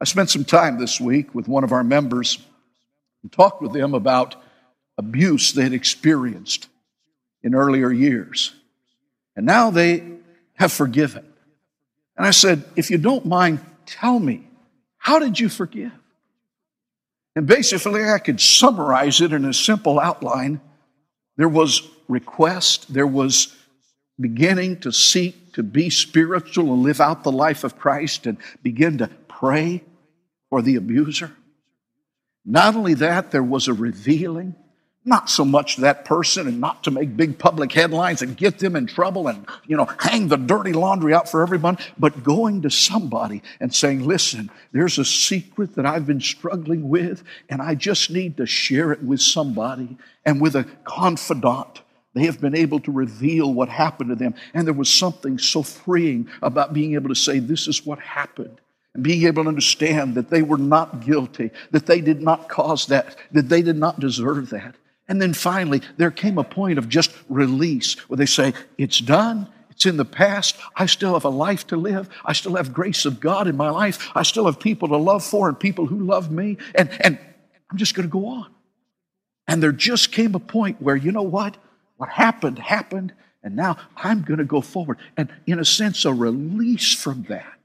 I 0.00 0.04
spent 0.04 0.30
some 0.30 0.44
time 0.44 0.78
this 0.78 1.00
week 1.00 1.34
with 1.34 1.48
one 1.48 1.64
of 1.64 1.72
our 1.72 1.84
members 1.84 2.38
and 3.22 3.30
talked 3.30 3.60
with 3.60 3.72
them 3.72 3.92
about 3.92 4.36
abuse 4.96 5.52
they 5.52 5.64
had 5.64 5.72
experienced 5.72 6.68
in 7.42 7.54
earlier 7.54 7.90
years. 7.90 8.54
And 9.36 9.44
now 9.44 9.70
they 9.70 10.04
have 10.54 10.72
forgiven. 10.72 11.26
And 12.16 12.26
I 12.26 12.30
said, 12.30 12.64
if 12.76 12.90
you 12.90 12.98
don't 12.98 13.26
mind, 13.26 13.60
tell 13.84 14.18
me, 14.18 14.46
how 14.96 15.18
did 15.18 15.40
you 15.40 15.48
forgive? 15.48 15.92
And 17.36 17.46
basically, 17.46 18.04
I 18.04 18.18
could 18.18 18.40
summarize 18.40 19.20
it 19.20 19.32
in 19.32 19.44
a 19.44 19.54
simple 19.54 20.00
outline. 20.00 20.60
There 21.36 21.48
was 21.48 21.88
request, 22.08 22.92
there 22.92 23.06
was 23.06 23.56
beginning 24.18 24.80
to 24.80 24.92
seek 24.92 25.54
to 25.54 25.62
be 25.62 25.90
spiritual 25.90 26.72
and 26.72 26.82
live 26.82 27.00
out 27.00 27.22
the 27.22 27.32
life 27.32 27.64
of 27.64 27.78
Christ 27.78 28.26
and 28.26 28.36
begin 28.62 28.98
to 28.98 29.08
pray 29.28 29.82
for 30.50 30.60
the 30.60 30.76
abuser. 30.76 31.32
Not 32.44 32.74
only 32.74 32.94
that, 32.94 33.30
there 33.30 33.42
was 33.42 33.68
a 33.68 33.72
revealing 33.72 34.54
not 35.04 35.30
so 35.30 35.44
much 35.44 35.76
that 35.76 36.04
person 36.04 36.46
and 36.46 36.60
not 36.60 36.84
to 36.84 36.90
make 36.90 37.16
big 37.16 37.38
public 37.38 37.72
headlines 37.72 38.20
and 38.20 38.36
get 38.36 38.58
them 38.58 38.76
in 38.76 38.86
trouble 38.86 39.28
and, 39.28 39.46
you 39.66 39.76
know, 39.76 39.88
hang 39.98 40.28
the 40.28 40.36
dirty 40.36 40.72
laundry 40.72 41.14
out 41.14 41.28
for 41.28 41.42
everyone, 41.42 41.78
but 41.98 42.22
going 42.22 42.60
to 42.62 42.70
somebody 42.70 43.42
and 43.60 43.74
saying, 43.74 44.06
listen, 44.06 44.50
there's 44.72 44.98
a 44.98 45.04
secret 45.04 45.74
that 45.76 45.86
I've 45.86 46.06
been 46.06 46.20
struggling 46.20 46.88
with 46.90 47.22
and 47.48 47.62
I 47.62 47.74
just 47.74 48.10
need 48.10 48.36
to 48.36 48.46
share 48.46 48.92
it 48.92 49.02
with 49.02 49.22
somebody 49.22 49.96
and 50.26 50.40
with 50.40 50.54
a 50.54 50.64
confidant. 50.84 51.80
They 52.12 52.26
have 52.26 52.40
been 52.40 52.56
able 52.56 52.80
to 52.80 52.92
reveal 52.92 53.54
what 53.54 53.70
happened 53.70 54.10
to 54.10 54.16
them. 54.16 54.34
And 54.52 54.66
there 54.66 54.74
was 54.74 54.90
something 54.90 55.38
so 55.38 55.62
freeing 55.62 56.28
about 56.42 56.74
being 56.74 56.94
able 56.94 57.08
to 57.08 57.14
say, 57.14 57.38
this 57.38 57.68
is 57.68 57.86
what 57.86 58.00
happened 58.00 58.60
and 58.94 59.02
being 59.02 59.26
able 59.26 59.44
to 59.44 59.48
understand 59.48 60.16
that 60.16 60.30
they 60.30 60.42
were 60.42 60.58
not 60.58 61.00
guilty, 61.06 61.50
that 61.70 61.86
they 61.86 62.00
did 62.00 62.20
not 62.20 62.48
cause 62.48 62.86
that, 62.86 63.16
that 63.32 63.48
they 63.48 63.62
did 63.62 63.76
not 63.76 64.00
deserve 64.00 64.50
that. 64.50 64.74
And 65.10 65.20
then 65.20 65.34
finally, 65.34 65.82
there 65.96 66.12
came 66.12 66.38
a 66.38 66.44
point 66.44 66.78
of 66.78 66.88
just 66.88 67.12
release 67.28 67.94
where 68.08 68.16
they 68.16 68.26
say, 68.26 68.54
It's 68.78 69.00
done. 69.00 69.48
It's 69.70 69.84
in 69.84 69.96
the 69.96 70.04
past. 70.04 70.56
I 70.76 70.86
still 70.86 71.14
have 71.14 71.24
a 71.24 71.30
life 71.30 71.66
to 71.68 71.76
live. 71.76 72.08
I 72.24 72.32
still 72.32 72.54
have 72.54 72.72
grace 72.72 73.04
of 73.06 73.18
God 73.18 73.48
in 73.48 73.56
my 73.56 73.70
life. 73.70 74.10
I 74.14 74.22
still 74.22 74.46
have 74.46 74.60
people 74.60 74.88
to 74.88 74.96
love 74.96 75.24
for 75.24 75.48
and 75.48 75.58
people 75.58 75.86
who 75.86 75.98
love 76.04 76.30
me. 76.30 76.58
And, 76.74 76.90
and 77.00 77.18
I'm 77.70 77.76
just 77.76 77.94
going 77.94 78.06
to 78.06 78.12
go 78.12 78.26
on. 78.26 78.54
And 79.48 79.62
there 79.62 79.72
just 79.72 80.12
came 80.12 80.34
a 80.34 80.38
point 80.38 80.80
where, 80.80 80.96
you 80.96 81.10
know 81.10 81.22
what? 81.22 81.56
What 81.96 82.10
happened, 82.10 82.58
happened. 82.58 83.12
And 83.42 83.56
now 83.56 83.78
I'm 83.96 84.22
going 84.22 84.38
to 84.38 84.44
go 84.44 84.60
forward. 84.60 84.98
And 85.16 85.28
in 85.46 85.58
a 85.58 85.64
sense, 85.64 86.04
a 86.04 86.12
release 86.12 86.94
from 86.94 87.22
that. 87.24 87.58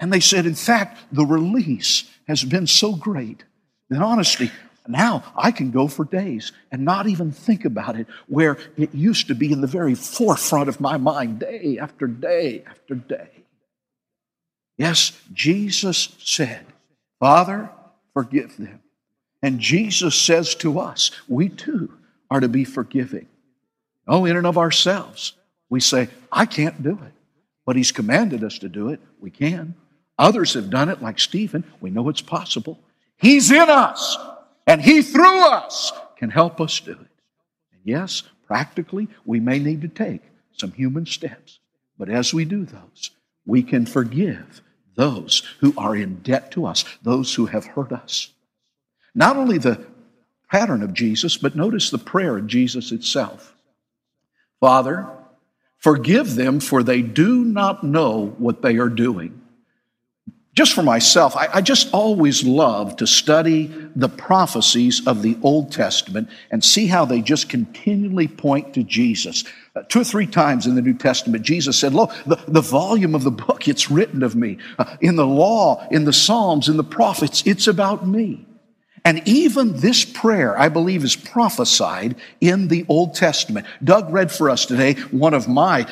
And 0.00 0.12
they 0.12 0.20
said, 0.20 0.44
in 0.44 0.56
fact, 0.56 0.98
the 1.12 1.24
release 1.24 2.10
has 2.26 2.42
been 2.44 2.66
so 2.66 2.94
great 2.94 3.44
that 3.88 4.02
honestly, 4.02 4.50
now 4.88 5.24
I 5.36 5.52
can 5.52 5.70
go 5.70 5.86
for 5.86 6.04
days 6.04 6.52
and 6.70 6.84
not 6.84 7.06
even 7.06 7.30
think 7.30 7.64
about 7.64 7.96
it, 7.98 8.06
where 8.26 8.58
it 8.76 8.94
used 8.94 9.28
to 9.28 9.34
be 9.34 9.52
in 9.52 9.60
the 9.60 9.66
very 9.66 9.94
forefront 9.94 10.68
of 10.68 10.80
my 10.80 10.96
mind, 10.96 11.38
day 11.38 11.78
after 11.80 12.06
day 12.06 12.64
after 12.66 12.94
day. 12.94 13.30
Yes, 14.76 15.12
Jesus 15.32 16.16
said, 16.18 16.66
Father, 17.20 17.70
forgive 18.14 18.56
them. 18.56 18.80
And 19.42 19.60
Jesus 19.60 20.14
says 20.14 20.54
to 20.56 20.78
us, 20.78 21.10
we 21.28 21.48
too 21.48 21.92
are 22.30 22.40
to 22.40 22.48
be 22.48 22.64
forgiving. 22.64 23.26
Oh, 24.08 24.24
in 24.24 24.36
and 24.36 24.46
of 24.46 24.58
ourselves, 24.58 25.34
we 25.68 25.80
say, 25.80 26.08
I 26.30 26.46
can't 26.46 26.82
do 26.82 26.92
it. 26.92 27.12
But 27.64 27.76
He's 27.76 27.92
commanded 27.92 28.42
us 28.42 28.58
to 28.58 28.68
do 28.68 28.88
it. 28.88 29.00
We 29.20 29.30
can. 29.30 29.74
Others 30.18 30.54
have 30.54 30.70
done 30.70 30.88
it, 30.88 31.02
like 31.02 31.18
Stephen. 31.18 31.64
We 31.80 31.90
know 31.90 32.08
it's 32.08 32.20
possible. 32.20 32.78
He's 33.16 33.50
in 33.50 33.70
us. 33.70 34.16
And 34.66 34.80
He 34.80 35.02
through 35.02 35.46
us 35.48 35.92
can 36.16 36.30
help 36.30 36.60
us 36.60 36.78
do 36.80 36.92
it. 36.92 36.98
And 36.98 37.80
yes, 37.84 38.22
practically, 38.46 39.08
we 39.24 39.40
may 39.40 39.58
need 39.58 39.82
to 39.82 39.88
take 39.88 40.22
some 40.52 40.72
human 40.72 41.06
steps. 41.06 41.58
But 41.98 42.08
as 42.08 42.32
we 42.32 42.44
do 42.44 42.64
those, 42.64 43.10
we 43.44 43.62
can 43.62 43.86
forgive 43.86 44.62
those 44.94 45.42
who 45.60 45.74
are 45.76 45.96
in 45.96 46.16
debt 46.16 46.52
to 46.52 46.66
us, 46.66 46.84
those 47.02 47.34
who 47.34 47.46
have 47.46 47.64
hurt 47.64 47.92
us. 47.92 48.28
Not 49.14 49.36
only 49.36 49.58
the 49.58 49.84
pattern 50.50 50.82
of 50.82 50.94
Jesus, 50.94 51.36
but 51.36 51.56
notice 51.56 51.90
the 51.90 51.98
prayer 51.98 52.36
of 52.36 52.46
Jesus 52.46 52.92
itself. 52.92 53.54
Father, 54.60 55.08
forgive 55.78 56.34
them, 56.34 56.60
for 56.60 56.82
they 56.82 57.02
do 57.02 57.44
not 57.44 57.82
know 57.82 58.34
what 58.38 58.62
they 58.62 58.76
are 58.76 58.88
doing 58.88 59.41
just 60.54 60.74
for 60.74 60.82
myself, 60.82 61.34
I, 61.34 61.48
I, 61.54 61.60
just 61.62 61.92
always 61.94 62.44
love 62.44 62.96
to 62.96 63.06
study 63.06 63.74
the 63.96 64.08
prophecies 64.08 65.06
of 65.06 65.22
the 65.22 65.38
Old 65.42 65.72
Testament 65.72 66.28
and 66.50 66.62
see 66.62 66.86
how 66.86 67.06
they 67.06 67.22
just 67.22 67.48
continually 67.48 68.28
point 68.28 68.74
to 68.74 68.82
Jesus. 68.82 69.44
Uh, 69.74 69.82
two 69.88 70.02
or 70.02 70.04
three 70.04 70.26
times 70.26 70.66
in 70.66 70.74
the 70.74 70.82
New 70.82 70.92
Testament, 70.92 71.42
Jesus 71.42 71.78
said, 71.78 71.94
Look, 71.94 72.12
the, 72.26 72.36
the 72.46 72.60
volume 72.60 73.14
of 73.14 73.24
the 73.24 73.30
book, 73.30 73.66
it's 73.66 73.90
written 73.90 74.22
of 74.22 74.36
me. 74.36 74.58
Uh, 74.78 74.96
in 75.00 75.16
the 75.16 75.26
law, 75.26 75.86
in 75.90 76.04
the 76.04 76.12
Psalms, 76.12 76.68
in 76.68 76.76
the 76.76 76.84
prophets, 76.84 77.42
it's 77.46 77.66
about 77.66 78.06
me. 78.06 78.46
And 79.04 79.26
even 79.26 79.78
this 79.78 80.04
prayer, 80.04 80.56
I 80.56 80.68
believe, 80.68 81.02
is 81.02 81.16
prophesied 81.16 82.14
in 82.40 82.68
the 82.68 82.84
Old 82.88 83.14
Testament. 83.14 83.66
Doug 83.82 84.12
read 84.12 84.30
for 84.30 84.48
us 84.48 84.64
today 84.64 84.94
one 85.10 85.34
of 85.34 85.48
my 85.48 85.88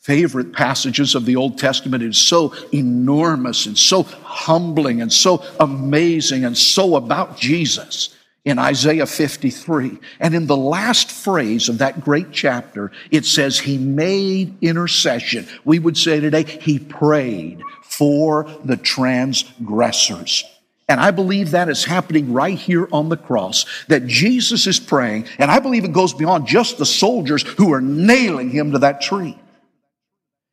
favorite 0.00 0.52
passages 0.52 1.14
of 1.14 1.26
the 1.26 1.36
Old 1.36 1.58
Testament. 1.58 2.02
Is 2.02 2.18
so 2.18 2.54
enormous 2.72 3.66
and 3.66 3.78
so 3.78 4.02
humbling 4.02 5.00
and 5.02 5.12
so 5.12 5.44
amazing 5.60 6.44
and 6.44 6.56
so 6.56 6.96
about 6.96 7.36
Jesus 7.36 8.16
in 8.44 8.58
Isaiah 8.58 9.06
53. 9.06 9.98
And 10.18 10.34
in 10.34 10.46
the 10.46 10.56
last 10.56 11.10
phrase 11.10 11.68
of 11.68 11.78
that 11.78 12.00
great 12.00 12.32
chapter, 12.32 12.90
it 13.10 13.26
says, 13.26 13.58
He 13.58 13.78
made 13.78 14.56
intercession. 14.62 15.46
We 15.64 15.78
would 15.78 15.96
say 15.96 16.20
today, 16.20 16.44
He 16.44 16.78
prayed 16.78 17.62
for 17.82 18.44
the 18.64 18.76
transgressors. 18.76 20.44
And 20.88 20.98
I 20.98 21.12
believe 21.12 21.52
that 21.52 21.68
is 21.68 21.84
happening 21.84 22.32
right 22.32 22.58
here 22.58 22.88
on 22.90 23.10
the 23.10 23.16
cross, 23.16 23.64
that 23.86 24.08
Jesus 24.08 24.66
is 24.66 24.80
praying. 24.80 25.26
And 25.38 25.48
I 25.48 25.60
believe 25.60 25.84
it 25.84 25.92
goes 25.92 26.12
beyond 26.12 26.48
just 26.48 26.78
the 26.78 26.86
soldiers 26.86 27.42
who 27.42 27.72
are 27.72 27.80
nailing 27.80 28.50
him 28.50 28.72
to 28.72 28.78
that 28.80 29.00
tree 29.00 29.38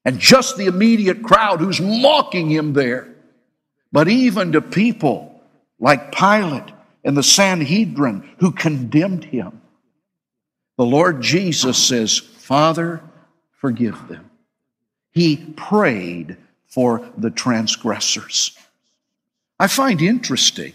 and 0.07 0.19
just 0.19 0.55
the 0.55 0.67
immediate 0.67 1.21
crowd 1.21 1.59
who's 1.59 1.81
mocking 1.81 2.49
him 2.49 2.71
there, 2.71 3.13
but 3.91 4.07
even 4.07 4.53
to 4.53 4.61
people 4.61 5.41
like 5.81 6.15
Pilate 6.15 6.71
and 7.03 7.17
the 7.17 7.21
Sanhedrin 7.21 8.27
who 8.39 8.53
condemned 8.53 9.25
him. 9.25 9.61
The 10.77 10.85
Lord 10.85 11.21
Jesus 11.21 11.77
says, 11.77 12.19
Father, 12.19 13.01
forgive 13.59 14.07
them. 14.07 14.31
He 15.11 15.35
prayed 15.35 16.37
for 16.67 17.05
the 17.17 17.29
transgressors. 17.29 18.57
I 19.59 19.67
find 19.67 20.01
interesting 20.01 20.71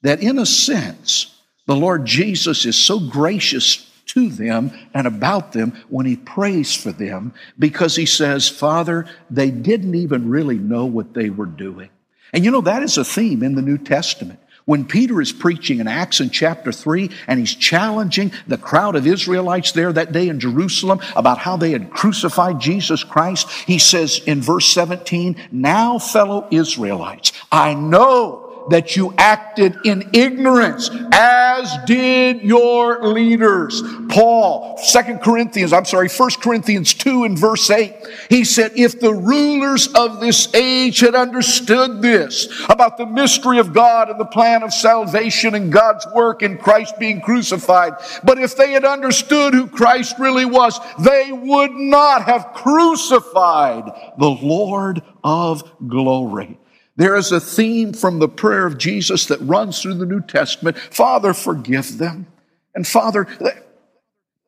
that 0.00 0.22
in 0.22 0.38
a 0.38 0.46
sense, 0.46 1.38
the 1.66 1.76
Lord 1.76 2.06
Jesus 2.06 2.64
is 2.64 2.78
so 2.78 2.98
gracious 2.98 3.90
to 4.14 4.30
them 4.30 4.72
and 4.94 5.06
about 5.06 5.52
them 5.52 5.72
when 5.88 6.06
he 6.06 6.16
prays 6.16 6.74
for 6.74 6.92
them 6.92 7.34
because 7.58 7.96
he 7.96 8.06
says, 8.06 8.48
Father, 8.48 9.06
they 9.28 9.50
didn't 9.50 9.94
even 9.94 10.30
really 10.30 10.58
know 10.58 10.86
what 10.86 11.14
they 11.14 11.30
were 11.30 11.46
doing. 11.46 11.90
And 12.32 12.44
you 12.44 12.50
know, 12.50 12.62
that 12.62 12.82
is 12.82 12.96
a 12.96 13.04
theme 13.04 13.42
in 13.42 13.54
the 13.54 13.62
New 13.62 13.78
Testament. 13.78 14.40
When 14.66 14.86
Peter 14.86 15.20
is 15.20 15.30
preaching 15.30 15.80
in 15.80 15.88
Acts 15.88 16.20
in 16.20 16.30
chapter 16.30 16.72
3 16.72 17.10
and 17.26 17.38
he's 17.38 17.54
challenging 17.54 18.32
the 18.46 18.56
crowd 18.56 18.96
of 18.96 19.06
Israelites 19.06 19.72
there 19.72 19.92
that 19.92 20.12
day 20.12 20.28
in 20.28 20.40
Jerusalem 20.40 21.00
about 21.16 21.38
how 21.38 21.56
they 21.56 21.72
had 21.72 21.90
crucified 21.90 22.60
Jesus 22.60 23.04
Christ, 23.04 23.50
he 23.66 23.78
says 23.78 24.20
in 24.26 24.40
verse 24.40 24.72
17, 24.72 25.36
Now, 25.52 25.98
fellow 25.98 26.48
Israelites, 26.50 27.32
I 27.52 27.74
know 27.74 28.43
that 28.70 28.96
you 28.96 29.14
acted 29.18 29.76
in 29.84 30.08
ignorance, 30.12 30.90
as 31.12 31.76
did 31.86 32.42
your 32.42 33.04
leaders. 33.06 33.82
Paul, 34.08 34.78
Second 34.78 35.20
Corinthians, 35.20 35.72
I'm 35.72 35.84
sorry, 35.84 36.08
First 36.08 36.40
Corinthians 36.40 36.94
2 36.94 37.24
and 37.24 37.38
verse 37.38 37.70
8, 37.70 37.94
he 38.30 38.44
said, 38.44 38.72
if 38.76 39.00
the 39.00 39.12
rulers 39.12 39.88
of 39.88 40.20
this 40.20 40.52
age 40.54 41.00
had 41.00 41.14
understood 41.14 42.00
this 42.00 42.48
about 42.68 42.96
the 42.96 43.06
mystery 43.06 43.58
of 43.58 43.72
God 43.72 44.08
and 44.08 44.18
the 44.18 44.24
plan 44.24 44.62
of 44.62 44.72
salvation 44.72 45.54
and 45.54 45.72
God's 45.72 46.06
work 46.14 46.42
in 46.42 46.58
Christ 46.58 46.98
being 46.98 47.20
crucified, 47.20 47.94
but 48.22 48.38
if 48.38 48.56
they 48.56 48.72
had 48.72 48.84
understood 48.84 49.54
who 49.54 49.66
Christ 49.66 50.16
really 50.18 50.44
was, 50.44 50.78
they 50.98 51.32
would 51.32 51.72
not 51.72 52.24
have 52.24 52.52
crucified 52.54 53.84
the 54.18 54.30
Lord 54.30 55.02
of 55.22 55.70
glory. 55.86 56.58
There 56.96 57.16
is 57.16 57.32
a 57.32 57.40
theme 57.40 57.92
from 57.92 58.18
the 58.18 58.28
prayer 58.28 58.66
of 58.66 58.78
Jesus 58.78 59.26
that 59.26 59.40
runs 59.40 59.80
through 59.80 59.94
the 59.94 60.06
New 60.06 60.20
Testament 60.20 60.78
Father, 60.78 61.34
forgive 61.34 61.98
them. 61.98 62.26
And 62.74 62.86
Father, 62.86 63.26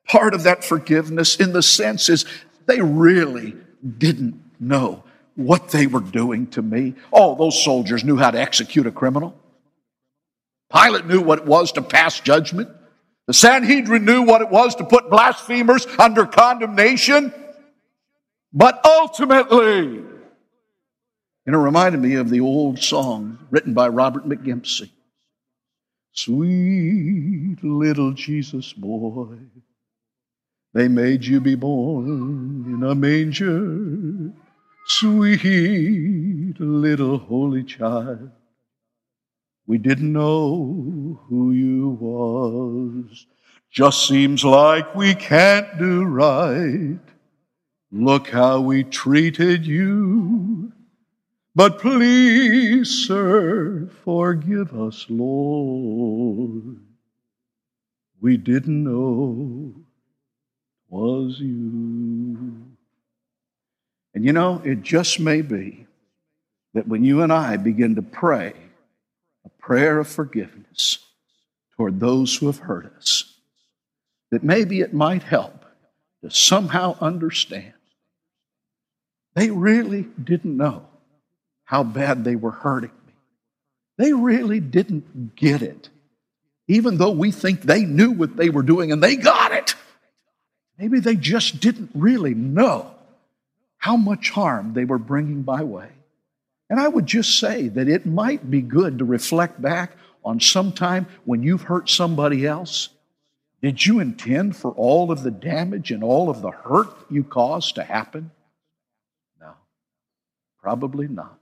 part 0.08 0.34
of 0.34 0.44
that 0.44 0.64
forgiveness 0.64 1.36
in 1.36 1.52
the 1.52 1.62
sense 1.62 2.08
is 2.08 2.24
they 2.66 2.80
really 2.80 3.56
didn't 3.98 4.40
know 4.58 5.04
what 5.34 5.68
they 5.68 5.86
were 5.86 6.00
doing 6.00 6.46
to 6.48 6.62
me. 6.62 6.94
Oh, 7.12 7.34
those 7.34 7.62
soldiers 7.62 8.04
knew 8.04 8.16
how 8.16 8.30
to 8.30 8.40
execute 8.40 8.86
a 8.86 8.90
criminal. 8.90 9.38
Pilate 10.72 11.06
knew 11.06 11.20
what 11.20 11.40
it 11.40 11.46
was 11.46 11.72
to 11.72 11.82
pass 11.82 12.18
judgment. 12.20 12.68
The 13.26 13.34
Sanhedrin 13.34 14.04
knew 14.04 14.22
what 14.22 14.40
it 14.40 14.50
was 14.50 14.74
to 14.76 14.84
put 14.84 15.10
blasphemers 15.10 15.86
under 15.98 16.26
condemnation. 16.26 17.32
But 18.52 18.80
ultimately, 18.84 20.02
and 21.46 21.54
it 21.54 21.58
reminded 21.58 22.00
me 22.00 22.16
of 22.16 22.28
the 22.28 22.40
old 22.40 22.78
song 22.80 23.38
written 23.50 23.72
by 23.72 23.86
Robert 23.88 24.28
MacGimsey. 24.28 24.90
Sweet 26.12 27.58
little 27.62 28.12
Jesus 28.12 28.72
boy, 28.72 29.36
they 30.74 30.88
made 30.88 31.24
you 31.24 31.40
be 31.40 31.54
born 31.54 32.64
in 32.66 32.82
a 32.82 32.94
manger. 32.94 34.32
Sweet 34.88 36.58
little 36.58 37.18
holy 37.18 37.62
child, 37.62 38.30
we 39.66 39.78
didn't 39.78 40.12
know 40.12 41.20
who 41.28 41.52
you 41.52 41.90
was. 42.00 43.26
Just 43.70 44.08
seems 44.08 44.44
like 44.44 44.94
we 44.94 45.14
can't 45.14 45.78
do 45.78 46.04
right. 46.04 46.98
Look 47.92 48.30
how 48.30 48.60
we 48.60 48.84
treated 48.84 49.66
you. 49.66 50.72
But 51.56 51.78
please, 51.78 52.90
sir, 52.90 53.88
forgive 54.04 54.78
us, 54.78 55.06
Lord. 55.08 56.80
We 58.20 58.36
didn't 58.36 58.84
know 58.84 59.74
was 60.90 61.40
you. 61.40 62.62
And 64.14 64.22
you 64.22 64.34
know, 64.34 64.60
it 64.66 64.82
just 64.82 65.18
may 65.18 65.40
be 65.40 65.86
that 66.74 66.88
when 66.88 67.04
you 67.04 67.22
and 67.22 67.32
I 67.32 67.56
begin 67.56 67.94
to 67.94 68.02
pray 68.02 68.52
a 69.46 69.48
prayer 69.58 69.98
of 69.98 70.08
forgiveness 70.08 70.98
toward 71.74 72.00
those 72.00 72.36
who 72.36 72.48
have 72.48 72.58
hurt 72.58 72.92
us, 72.98 73.32
that 74.30 74.44
maybe 74.44 74.82
it 74.82 74.92
might 74.92 75.22
help 75.22 75.64
to 76.22 76.30
somehow 76.30 76.98
understand 77.00 77.72
they 79.34 79.50
really 79.50 80.02
didn't 80.22 80.58
know 80.58 80.86
how 81.66 81.82
bad 81.82 82.24
they 82.24 82.36
were 82.36 82.52
hurting 82.52 82.92
me. 83.06 83.12
They 83.98 84.12
really 84.12 84.60
didn't 84.60 85.36
get 85.36 85.62
it. 85.62 85.90
Even 86.68 86.96
though 86.96 87.10
we 87.10 87.30
think 87.30 87.62
they 87.62 87.84
knew 87.84 88.12
what 88.12 88.36
they 88.36 88.50
were 88.50 88.62
doing 88.62 88.90
and 88.90 89.02
they 89.02 89.16
got 89.16 89.52
it, 89.52 89.74
maybe 90.78 91.00
they 91.00 91.16
just 91.16 91.60
didn't 91.60 91.90
really 91.94 92.34
know 92.34 92.92
how 93.78 93.96
much 93.96 94.30
harm 94.30 94.72
they 94.72 94.84
were 94.84 94.98
bringing 94.98 95.44
my 95.44 95.62
way. 95.62 95.88
And 96.70 96.80
I 96.80 96.88
would 96.88 97.06
just 97.06 97.38
say 97.38 97.68
that 97.68 97.88
it 97.88 98.06
might 98.06 98.50
be 98.50 98.62
good 98.62 98.98
to 98.98 99.04
reflect 99.04 99.60
back 99.60 99.92
on 100.24 100.40
some 100.40 100.72
time 100.72 101.06
when 101.24 101.42
you've 101.42 101.62
hurt 101.62 101.88
somebody 101.88 102.46
else. 102.46 102.88
Did 103.62 103.84
you 103.84 104.00
intend 104.00 104.56
for 104.56 104.72
all 104.72 105.10
of 105.10 105.22
the 105.22 105.30
damage 105.30 105.90
and 105.90 106.02
all 106.04 106.28
of 106.28 106.42
the 106.42 106.50
hurt 106.50 106.88
you 107.10 107.24
caused 107.24 107.76
to 107.76 107.84
happen? 107.84 108.30
No, 109.40 109.54
probably 110.60 111.08
not. 111.08 111.38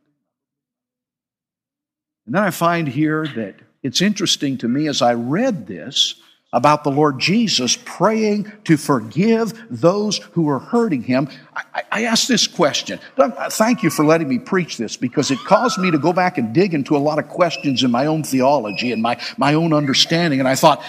And 2.27 2.35
then 2.35 2.43
I 2.43 2.51
find 2.51 2.89
here 2.89 3.27
that 3.35 3.57
it's 3.83 4.01
interesting 4.01 4.59
to 4.59 4.69
me 4.69 4.89
as 4.89 5.03
I 5.03 5.15
read 5.15 5.67
this 5.67 6.15
about 6.55 6.85
the 6.85 6.91
Lord 6.91 7.19
Jesus 7.19 7.77
praying 7.85 8.51
to 8.65 8.77
forgive 8.77 9.53
those 9.69 10.19
who 10.33 10.49
are 10.49 10.61
hurting 10.61 11.03
him. 11.03 11.29
I, 11.55 11.83
I 11.91 12.05
asked 12.05 12.29
this 12.29 12.47
question. 12.47 13.01
Uh, 13.19 13.51
thank 13.51 13.83
you 13.83 13.91
for 13.91 14.05
letting 14.05 14.29
me 14.29 14.39
preach 14.39 14.79
this 14.79 14.97
because 14.97 15.31
it 15.31 15.39
caused 15.41 15.79
me 15.79 15.91
to 15.91 15.99
go 15.99 16.13
back 16.13 16.39
and 16.39 16.55
dig 16.55 16.73
into 16.73 16.97
a 16.97 16.99
lot 16.99 17.19
of 17.19 17.29
questions 17.29 17.83
in 17.83 17.91
my 17.91 18.07
own 18.07 18.23
theology 18.23 18.93
and 18.93 19.03
my, 19.03 19.21
my 19.37 19.55
own 19.55 19.73
understanding. 19.73 20.39
And 20.39 20.49
I 20.49 20.55
thought, 20.55 20.83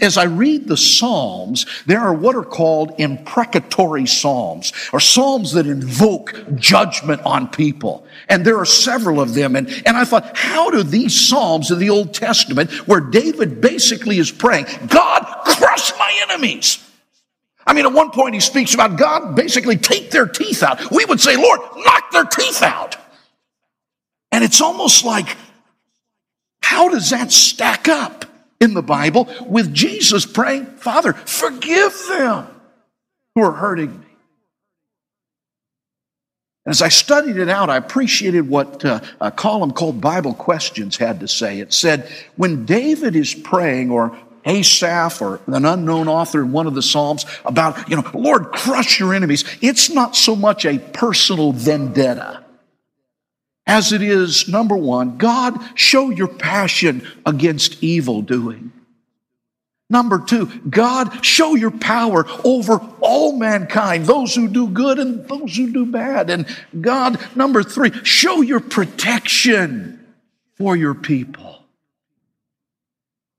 as 0.00 0.18
I 0.18 0.24
read 0.24 0.68
the 0.68 0.76
Psalms, 0.76 1.64
there 1.86 2.00
are 2.00 2.12
what 2.12 2.36
are 2.36 2.44
called 2.44 2.92
imprecatory 2.98 4.06
Psalms, 4.06 4.72
or 4.92 5.00
Psalms 5.00 5.52
that 5.52 5.66
invoke 5.66 6.34
judgment 6.56 7.22
on 7.24 7.48
people. 7.48 8.06
And 8.28 8.44
there 8.44 8.58
are 8.58 8.66
several 8.66 9.20
of 9.20 9.34
them. 9.34 9.56
And, 9.56 9.68
and 9.86 9.96
I 9.96 10.04
thought, 10.04 10.36
how 10.36 10.70
do 10.70 10.82
these 10.82 11.18
Psalms 11.18 11.70
of 11.70 11.78
the 11.78 11.88
Old 11.88 12.12
Testament, 12.12 12.70
where 12.86 13.00
David 13.00 13.60
basically 13.60 14.18
is 14.18 14.30
praying, 14.30 14.66
God, 14.88 15.05
crush 15.44 15.92
my 15.98 16.26
enemies. 16.28 16.82
I 17.66 17.72
mean, 17.72 17.84
at 17.84 17.92
one 17.92 18.10
point 18.10 18.34
he 18.34 18.40
speaks 18.40 18.74
about 18.74 18.96
God 18.96 19.34
basically 19.34 19.76
take 19.76 20.10
their 20.10 20.26
teeth 20.26 20.62
out. 20.62 20.90
We 20.90 21.04
would 21.04 21.20
say, 21.20 21.36
Lord, 21.36 21.60
knock 21.76 22.10
their 22.12 22.24
teeth 22.24 22.62
out. 22.62 22.96
And 24.30 24.44
it's 24.44 24.60
almost 24.60 25.04
like, 25.04 25.36
how 26.62 26.88
does 26.88 27.10
that 27.10 27.32
stack 27.32 27.88
up 27.88 28.24
in 28.60 28.74
the 28.74 28.82
Bible 28.82 29.28
with 29.46 29.74
Jesus 29.74 30.26
praying, 30.26 30.66
Father, 30.66 31.12
forgive 31.12 31.94
them 32.08 32.46
who 33.34 33.42
are 33.42 33.52
hurting 33.52 33.98
me? 34.00 34.06
As 36.66 36.82
I 36.82 36.88
studied 36.88 37.36
it 37.36 37.48
out, 37.48 37.70
I 37.70 37.76
appreciated 37.76 38.48
what 38.48 38.84
uh, 38.84 39.00
a 39.20 39.30
column 39.30 39.70
called 39.70 40.00
Bible 40.00 40.34
Questions 40.34 40.96
had 40.96 41.20
to 41.20 41.28
say. 41.28 41.60
It 41.60 41.72
said, 41.72 42.10
when 42.34 42.66
David 42.66 43.14
is 43.14 43.34
praying, 43.34 43.92
or 43.92 44.18
Asaph, 44.46 45.20
or 45.20 45.40
an 45.46 45.64
unknown 45.64 46.08
author 46.08 46.40
in 46.40 46.52
one 46.52 46.66
of 46.66 46.74
the 46.74 46.82
Psalms, 46.82 47.26
about, 47.44 47.88
you 47.90 47.96
know, 47.96 48.08
Lord, 48.14 48.52
crush 48.52 49.00
your 49.00 49.12
enemies, 49.12 49.44
it's 49.60 49.90
not 49.90 50.16
so 50.16 50.34
much 50.34 50.64
a 50.64 50.78
personal 50.78 51.52
vendetta 51.52 52.44
as 53.66 53.92
it 53.92 54.00
is, 54.00 54.48
number 54.48 54.76
one, 54.76 55.18
God, 55.18 55.58
show 55.74 56.10
your 56.10 56.28
passion 56.28 57.06
against 57.26 57.82
evil 57.82 58.22
doing. 58.22 58.72
Number 59.90 60.20
two, 60.20 60.46
God, 60.68 61.24
show 61.24 61.54
your 61.54 61.70
power 61.70 62.26
over 62.44 62.80
all 63.00 63.36
mankind, 63.36 64.06
those 64.06 64.34
who 64.34 64.48
do 64.48 64.68
good 64.68 64.98
and 64.98 65.28
those 65.28 65.56
who 65.56 65.72
do 65.72 65.86
bad. 65.86 66.30
And 66.30 66.46
God, 66.80 67.18
number 67.36 67.62
three, 67.62 67.92
show 68.04 68.40
your 68.40 68.60
protection 68.60 70.04
for 70.56 70.76
your 70.76 70.94
people. 70.94 71.65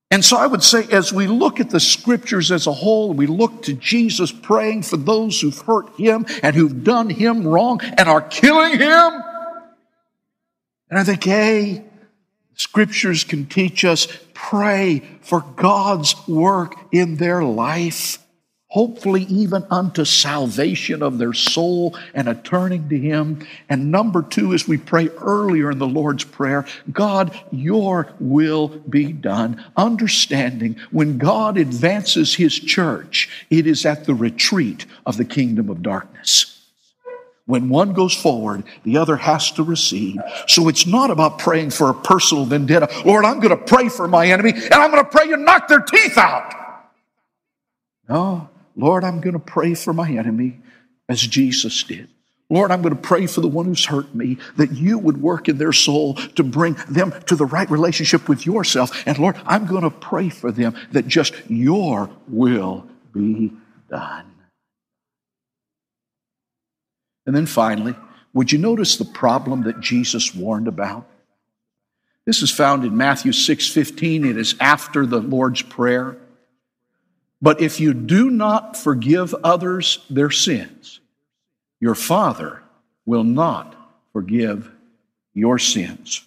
And 0.09 0.23
so 0.23 0.37
I 0.37 0.47
would 0.47 0.63
say, 0.63 0.87
as 0.89 1.11
we 1.11 1.27
look 1.27 1.59
at 1.59 1.69
the 1.69 1.81
scriptures 1.81 2.49
as 2.51 2.65
a 2.65 2.71
whole, 2.71 3.13
we 3.13 3.27
look 3.27 3.63
to 3.63 3.73
Jesus 3.73 4.31
praying 4.31 4.83
for 4.83 4.95
those 4.95 5.41
who've 5.41 5.57
hurt 5.59 5.89
him 5.97 6.25
and 6.41 6.55
who've 6.55 6.83
done 6.83 7.09
him 7.09 7.45
wrong 7.45 7.81
and 7.81 8.07
are 8.07 8.21
killing 8.21 8.79
him. 8.79 9.23
And 10.89 10.97
I 10.97 11.03
think, 11.03 11.25
hey, 11.25 11.83
scriptures 12.55 13.25
can 13.25 13.47
teach 13.47 13.83
us 13.83 14.07
pray 14.33 15.01
for 15.21 15.41
God's 15.41 16.15
work 16.27 16.75
in 16.91 17.17
their 17.17 17.43
life, 17.43 18.19
hopefully 18.69 19.23
even 19.23 19.65
unto 19.71 20.03
salvation 20.03 21.01
of 21.01 21.17
their 21.17 21.33
soul 21.33 21.97
and 22.13 22.27
a 22.27 22.35
turning 22.35 22.89
to 22.89 22.97
Him. 22.97 23.45
And 23.69 23.91
number 23.91 24.21
two, 24.21 24.53
as 24.53 24.67
we 24.67 24.77
pray 24.77 25.07
earlier 25.21 25.71
in 25.71 25.79
the 25.79 25.87
Lord's 25.87 26.25
Prayer, 26.25 26.65
God, 26.91 27.37
your 27.51 28.11
will 28.19 28.67
be 28.67 29.13
done. 29.13 29.63
Understanding 29.77 30.75
when 30.91 31.17
God 31.17 31.57
advances 31.57 32.35
His 32.35 32.59
church, 32.59 33.29
it 33.49 33.67
is 33.67 33.85
at 33.85 34.05
the 34.05 34.15
retreat 34.15 34.85
of 35.05 35.17
the 35.17 35.25
kingdom 35.25 35.69
of 35.69 35.81
darkness. 35.81 36.53
When 37.45 37.69
one 37.69 37.93
goes 37.93 38.13
forward, 38.13 38.65
the 38.83 38.97
other 38.97 39.15
has 39.15 39.51
to 39.51 39.63
recede. 39.63 40.19
So 40.49 40.67
it's 40.67 40.85
not 40.85 41.09
about 41.09 41.39
praying 41.39 41.69
for 41.69 41.89
a 41.89 41.93
personal 41.93 42.43
vendetta. 42.43 42.89
Lord, 43.05 43.23
I'm 43.23 43.39
going 43.39 43.57
to 43.57 43.63
pray 43.63 43.87
for 43.87 44.05
my 44.05 44.27
enemy 44.27 44.51
and 44.51 44.73
I'm 44.73 44.91
going 44.91 45.01
to 45.01 45.09
pray 45.09 45.29
you 45.29 45.37
knock 45.37 45.69
their 45.69 45.79
teeth 45.79 46.17
out. 46.17 46.53
No, 48.09 48.49
Lord, 48.77 49.03
I'm 49.03 49.19
going 49.19 49.33
to 49.33 49.39
pray 49.39 49.73
for 49.73 49.91
my 49.91 50.09
enemy 50.09 50.61
as 51.09 51.19
Jesus 51.19 51.83
did. 51.83 52.07
Lord, 52.49 52.71
I'm 52.71 52.81
going 52.81 52.95
to 52.95 53.01
pray 53.01 53.27
for 53.27 53.41
the 53.41 53.47
one 53.47 53.65
who's 53.65 53.85
hurt 53.85 54.15
me, 54.15 54.37
that 54.55 54.71
you 54.71 54.97
would 54.97 55.21
work 55.21 55.49
in 55.49 55.57
their 55.57 55.73
soul 55.73 56.13
to 56.13 56.43
bring 56.43 56.77
them 56.87 57.13
to 57.25 57.35
the 57.35 57.45
right 57.45 57.69
relationship 57.69 58.29
with 58.29 58.45
yourself. 58.45 59.03
And 59.05 59.17
Lord, 59.17 59.35
I'm 59.45 59.65
going 59.65 59.83
to 59.83 59.89
pray 59.89 60.29
for 60.29 60.51
them 60.51 60.75
that 60.93 61.07
just 61.07 61.33
your 61.49 62.09
will 62.29 62.87
be 63.11 63.51
done. 63.89 64.31
And 67.25 67.35
then 67.35 67.47
finally, 67.47 67.95
would 68.31 68.53
you 68.53 68.59
notice 68.59 68.95
the 68.95 69.03
problem 69.03 69.63
that 69.63 69.81
Jesus 69.81 70.33
warned 70.33 70.69
about? 70.69 71.05
This 72.25 72.41
is 72.41 72.51
found 72.51 72.85
in 72.85 72.95
Matthew 72.95 73.33
6:15. 73.33 74.25
It 74.25 74.37
is 74.37 74.55
after 74.59 75.05
the 75.05 75.19
Lord's 75.19 75.61
Prayer. 75.61 76.17
But 77.41 77.61
if 77.61 77.79
you 77.79 77.93
do 77.93 78.29
not 78.29 78.75
forgive 78.75 79.33
others 79.43 80.05
their 80.09 80.31
sins, 80.31 80.99
your 81.79 81.95
Father 81.95 82.63
will 83.05 83.23
not 83.23 83.75
forgive 84.11 84.71
your 85.33 85.59
sins. 85.59 86.25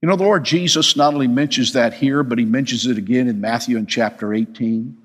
You 0.00 0.08
know, 0.08 0.16
the 0.16 0.24
Lord 0.24 0.44
Jesus 0.44 0.96
not 0.96 1.14
only 1.14 1.26
mentions 1.26 1.72
that 1.72 1.94
here, 1.94 2.22
but 2.22 2.38
he 2.38 2.44
mentions 2.44 2.86
it 2.86 2.96
again 2.98 3.28
in 3.28 3.40
Matthew 3.40 3.76
in 3.76 3.86
chapter 3.86 4.32
18. 4.32 4.96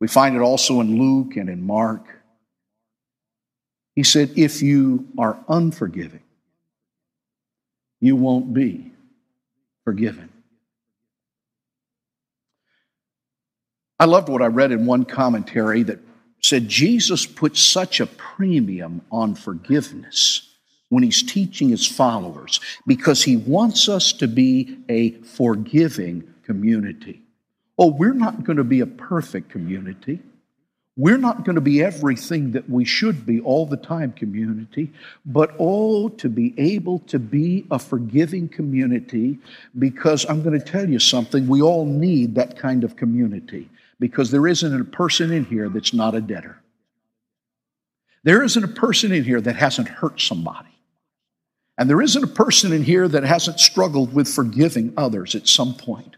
We 0.00 0.08
find 0.08 0.36
it 0.36 0.40
also 0.40 0.80
in 0.80 0.98
Luke 0.98 1.36
and 1.36 1.48
in 1.48 1.66
Mark. 1.66 2.06
He 3.94 4.04
said, 4.04 4.32
If 4.36 4.62
you 4.62 5.08
are 5.18 5.38
unforgiving, 5.48 6.22
you 8.00 8.16
won't 8.16 8.54
be 8.54 8.92
forgiven. 9.84 10.27
I 14.00 14.04
loved 14.04 14.28
what 14.28 14.42
I 14.42 14.46
read 14.46 14.70
in 14.70 14.86
one 14.86 15.04
commentary 15.04 15.82
that 15.84 15.98
said 16.40 16.68
Jesus 16.68 17.26
put 17.26 17.56
such 17.56 17.98
a 17.98 18.06
premium 18.06 19.02
on 19.10 19.34
forgiveness 19.34 20.48
when 20.88 21.02
he's 21.02 21.22
teaching 21.22 21.70
his 21.70 21.86
followers 21.86 22.60
because 22.86 23.24
he 23.24 23.36
wants 23.36 23.88
us 23.88 24.12
to 24.14 24.28
be 24.28 24.78
a 24.88 25.12
forgiving 25.22 26.32
community. 26.44 27.22
Oh, 27.76 27.88
we're 27.88 28.14
not 28.14 28.44
going 28.44 28.56
to 28.56 28.64
be 28.64 28.80
a 28.80 28.86
perfect 28.86 29.50
community. 29.50 30.20
We're 30.96 31.18
not 31.18 31.44
going 31.44 31.54
to 31.56 31.60
be 31.60 31.82
everything 31.82 32.52
that 32.52 32.68
we 32.70 32.84
should 32.84 33.26
be 33.26 33.40
all 33.40 33.66
the 33.66 33.76
time, 33.76 34.12
community, 34.12 34.92
but 35.26 35.54
oh, 35.58 36.08
to 36.08 36.28
be 36.28 36.54
able 36.56 37.00
to 37.00 37.18
be 37.18 37.66
a 37.70 37.78
forgiving 37.78 38.48
community 38.48 39.38
because 39.78 40.24
I'm 40.28 40.42
going 40.42 40.58
to 40.58 40.64
tell 40.64 40.88
you 40.88 40.98
something, 40.98 41.46
we 41.46 41.62
all 41.62 41.84
need 41.84 42.36
that 42.36 42.58
kind 42.58 42.82
of 42.82 42.96
community 42.96 43.68
because 44.00 44.30
there 44.30 44.46
isn't 44.46 44.80
a 44.80 44.84
person 44.84 45.32
in 45.32 45.44
here 45.44 45.68
that's 45.68 45.92
not 45.92 46.14
a 46.14 46.20
debtor. 46.20 46.60
There 48.24 48.42
isn't 48.42 48.64
a 48.64 48.68
person 48.68 49.12
in 49.12 49.24
here 49.24 49.40
that 49.40 49.56
hasn't 49.56 49.88
hurt 49.88 50.20
somebody. 50.20 50.68
And 51.76 51.88
there 51.88 52.02
isn't 52.02 52.24
a 52.24 52.28
person 52.28 52.72
in 52.72 52.82
here 52.82 53.06
that 53.08 53.22
hasn't 53.22 53.60
struggled 53.60 54.12
with 54.12 54.28
forgiving 54.28 54.92
others 54.96 55.34
at 55.34 55.46
some 55.46 55.74
point. 55.74 56.16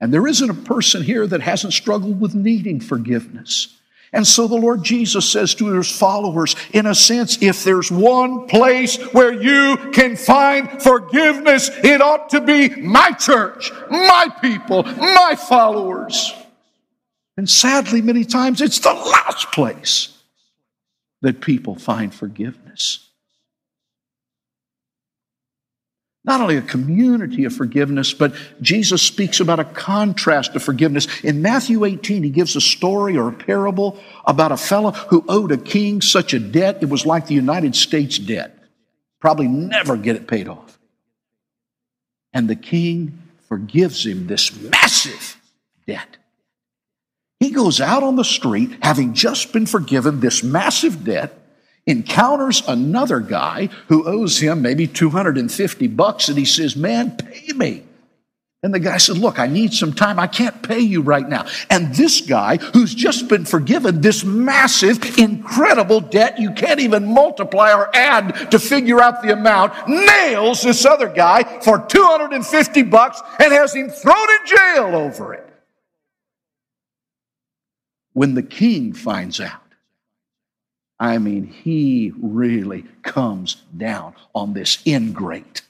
And 0.00 0.14
there 0.14 0.26
isn't 0.26 0.50
a 0.50 0.54
person 0.54 1.02
here 1.02 1.26
that 1.26 1.40
hasn't 1.40 1.72
struggled 1.72 2.20
with 2.20 2.34
needing 2.34 2.80
forgiveness. 2.80 3.76
And 4.12 4.24
so 4.24 4.46
the 4.46 4.54
Lord 4.54 4.84
Jesus 4.84 5.28
says 5.28 5.56
to 5.56 5.66
his 5.66 5.90
followers, 5.90 6.54
in 6.72 6.86
a 6.86 6.94
sense, 6.94 7.42
if 7.42 7.64
there's 7.64 7.90
one 7.90 8.46
place 8.46 8.96
where 9.12 9.32
you 9.32 9.76
can 9.90 10.14
find 10.16 10.80
forgiveness, 10.80 11.68
it 11.82 12.00
ought 12.00 12.30
to 12.30 12.40
be 12.40 12.68
my 12.80 13.10
church, 13.10 13.72
my 13.90 14.28
people, 14.40 14.84
my 14.84 15.34
followers. 15.36 16.32
And 17.36 17.48
sadly, 17.50 18.00
many 18.00 18.24
times 18.24 18.60
it's 18.60 18.78
the 18.78 18.92
last 18.92 19.50
place 19.52 20.16
that 21.22 21.40
people 21.40 21.74
find 21.74 22.14
forgiveness. 22.14 23.08
Not 26.26 26.40
only 26.40 26.56
a 26.56 26.62
community 26.62 27.44
of 27.44 27.54
forgiveness, 27.54 28.14
but 28.14 28.34
Jesus 28.62 29.02
speaks 29.02 29.40
about 29.40 29.60
a 29.60 29.64
contrast 29.64 30.56
of 30.56 30.62
forgiveness. 30.62 31.06
In 31.22 31.42
Matthew 31.42 31.84
18, 31.84 32.22
he 32.22 32.30
gives 32.30 32.56
a 32.56 32.62
story 32.62 33.16
or 33.16 33.28
a 33.28 33.32
parable 33.32 34.00
about 34.24 34.50
a 34.50 34.56
fellow 34.56 34.92
who 34.92 35.22
owed 35.28 35.52
a 35.52 35.58
king 35.58 36.00
such 36.00 36.32
a 36.32 36.38
debt, 36.38 36.78
it 36.82 36.88
was 36.88 37.04
like 37.04 37.26
the 37.26 37.34
United 37.34 37.76
States 37.76 38.18
debt. 38.18 38.58
Probably 39.20 39.48
never 39.48 39.98
get 39.98 40.16
it 40.16 40.26
paid 40.26 40.48
off. 40.48 40.78
And 42.32 42.48
the 42.48 42.56
king 42.56 43.18
forgives 43.48 44.06
him 44.06 44.26
this 44.26 44.58
massive 44.60 45.38
debt. 45.86 46.16
He 47.44 47.50
goes 47.50 47.78
out 47.78 48.02
on 48.02 48.16
the 48.16 48.24
street, 48.24 48.78
having 48.80 49.12
just 49.12 49.52
been 49.52 49.66
forgiven 49.66 50.20
this 50.20 50.42
massive 50.42 51.04
debt, 51.04 51.38
encounters 51.84 52.62
another 52.66 53.20
guy 53.20 53.68
who 53.88 54.08
owes 54.08 54.38
him 54.38 54.62
maybe 54.62 54.86
250 54.86 55.86
bucks 55.88 56.30
and 56.30 56.38
he 56.38 56.46
says, 56.46 56.74
Man, 56.74 57.18
pay 57.18 57.52
me. 57.52 57.82
And 58.62 58.72
the 58.72 58.80
guy 58.80 58.96
said, 58.96 59.18
Look, 59.18 59.38
I 59.38 59.46
need 59.46 59.74
some 59.74 59.92
time. 59.92 60.18
I 60.18 60.26
can't 60.26 60.62
pay 60.62 60.80
you 60.80 61.02
right 61.02 61.28
now. 61.28 61.44
And 61.68 61.94
this 61.94 62.22
guy, 62.22 62.56
who's 62.56 62.94
just 62.94 63.28
been 63.28 63.44
forgiven 63.44 64.00
this 64.00 64.24
massive, 64.24 65.18
incredible 65.18 66.00
debt 66.00 66.40
you 66.40 66.50
can't 66.52 66.80
even 66.80 67.04
multiply 67.04 67.74
or 67.74 67.94
add 67.94 68.52
to 68.52 68.58
figure 68.58 69.02
out 69.02 69.20
the 69.20 69.34
amount, 69.34 69.86
nails 69.86 70.62
this 70.62 70.86
other 70.86 71.10
guy 71.10 71.60
for 71.60 71.78
250 71.78 72.82
bucks 72.84 73.20
and 73.38 73.52
has 73.52 73.74
him 73.74 73.90
thrown 73.90 74.30
in 74.30 74.46
jail 74.46 74.96
over 74.96 75.34
it. 75.34 75.50
When 78.14 78.34
the 78.34 78.42
king 78.42 78.94
finds 78.94 79.40
out, 79.40 79.60
I 80.98 81.18
mean, 81.18 81.46
he 81.46 82.12
really 82.18 82.86
comes 83.02 83.56
down 83.76 84.14
on 84.34 84.54
this 84.54 84.78
ingrate 84.86 85.62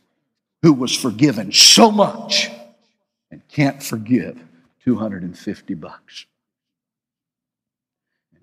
who 0.62 0.72
was 0.72 0.94
forgiven 0.94 1.52
so 1.52 1.90
much 1.90 2.50
and 3.30 3.46
can't 3.48 3.82
forgive 3.82 4.38
250 4.84 5.74
bucks. 5.74 6.26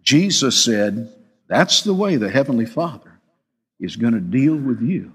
Jesus 0.04 0.64
said, 0.64 1.14
That's 1.48 1.84
the 1.84 1.94
way 1.94 2.16
the 2.16 2.30
Heavenly 2.30 2.66
Father 2.66 3.20
is 3.80 3.96
going 3.96 4.14
to 4.14 4.20
deal 4.20 4.56
with 4.56 4.82
you 4.82 5.12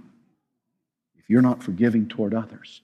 if 1.17 1.29
you're 1.29 1.43
not 1.43 1.63
forgiving 1.63 2.07
toward 2.09 2.35
others. 2.35 2.83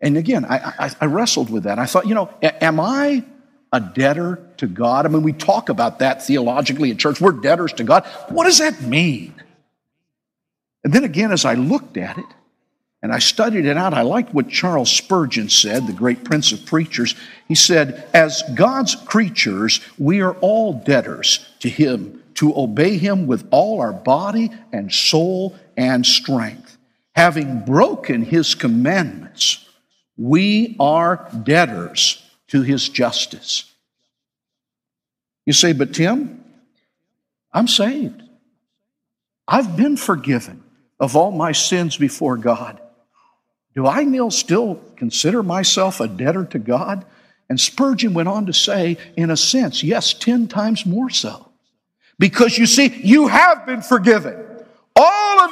And 0.00 0.16
again, 0.16 0.44
I, 0.44 0.72
I, 0.78 0.90
I 1.00 1.06
wrestled 1.06 1.50
with 1.50 1.64
that. 1.64 1.78
I 1.78 1.86
thought, 1.86 2.06
you 2.06 2.14
know, 2.14 2.30
am 2.42 2.80
I 2.80 3.24
a 3.72 3.80
debtor 3.80 4.38
to 4.58 4.66
God? 4.66 5.06
I 5.06 5.08
mean, 5.08 5.22
we 5.22 5.32
talk 5.32 5.68
about 5.68 5.98
that 6.00 6.22
theologically 6.22 6.90
in 6.90 6.98
church. 6.98 7.20
We're 7.20 7.32
debtors 7.32 7.72
to 7.74 7.84
God. 7.84 8.06
What 8.28 8.44
does 8.44 8.58
that 8.58 8.82
mean? 8.82 9.34
And 10.84 10.92
then 10.92 11.04
again, 11.04 11.32
as 11.32 11.44
I 11.44 11.54
looked 11.54 11.96
at 11.96 12.18
it 12.18 12.26
and 13.02 13.12
I 13.12 13.18
studied 13.18 13.66
it 13.66 13.76
out, 13.76 13.94
I 13.94 14.02
liked 14.02 14.34
what 14.34 14.48
Charles 14.48 14.90
Spurgeon 14.90 15.48
said, 15.48 15.86
the 15.86 15.92
great 15.92 16.24
prince 16.24 16.52
of 16.52 16.66
preachers. 16.66 17.14
He 17.48 17.54
said, 17.54 18.08
As 18.12 18.42
God's 18.54 18.94
creatures, 18.94 19.80
we 19.98 20.20
are 20.20 20.34
all 20.34 20.74
debtors 20.74 21.46
to 21.60 21.68
Him 21.68 22.22
to 22.34 22.56
obey 22.58 22.96
Him 22.96 23.26
with 23.26 23.46
all 23.50 23.80
our 23.80 23.92
body 23.92 24.50
and 24.72 24.92
soul 24.92 25.56
and 25.76 26.04
strength. 26.04 26.78
Having 27.14 27.64
broken 27.64 28.22
His 28.22 28.54
commandments, 28.54 29.68
we 30.16 30.76
are 30.80 31.28
debtors 31.42 32.21
to 32.52 32.60
his 32.60 32.86
justice. 32.90 33.64
You 35.46 35.54
say, 35.54 35.72
but 35.72 35.94
Tim, 35.94 36.44
I'm 37.50 37.66
saved. 37.66 38.22
I've 39.48 39.74
been 39.74 39.96
forgiven 39.96 40.62
of 41.00 41.16
all 41.16 41.30
my 41.32 41.52
sins 41.52 41.96
before 41.96 42.36
God. 42.36 42.78
Do 43.74 43.86
I 43.86 44.28
still 44.28 44.78
consider 44.96 45.42
myself 45.42 46.00
a 46.00 46.06
debtor 46.06 46.44
to 46.44 46.58
God? 46.58 47.06
And 47.48 47.58
Spurgeon 47.58 48.12
went 48.12 48.28
on 48.28 48.44
to 48.44 48.52
say, 48.52 48.98
in 49.16 49.30
a 49.30 49.36
sense, 49.36 49.82
yes, 49.82 50.12
10 50.12 50.48
times 50.48 50.84
more 50.84 51.08
so. 51.08 51.48
Because 52.18 52.58
you 52.58 52.66
see, 52.66 52.88
you 53.02 53.28
have 53.28 53.64
been 53.64 53.80
forgiven. 53.80 54.36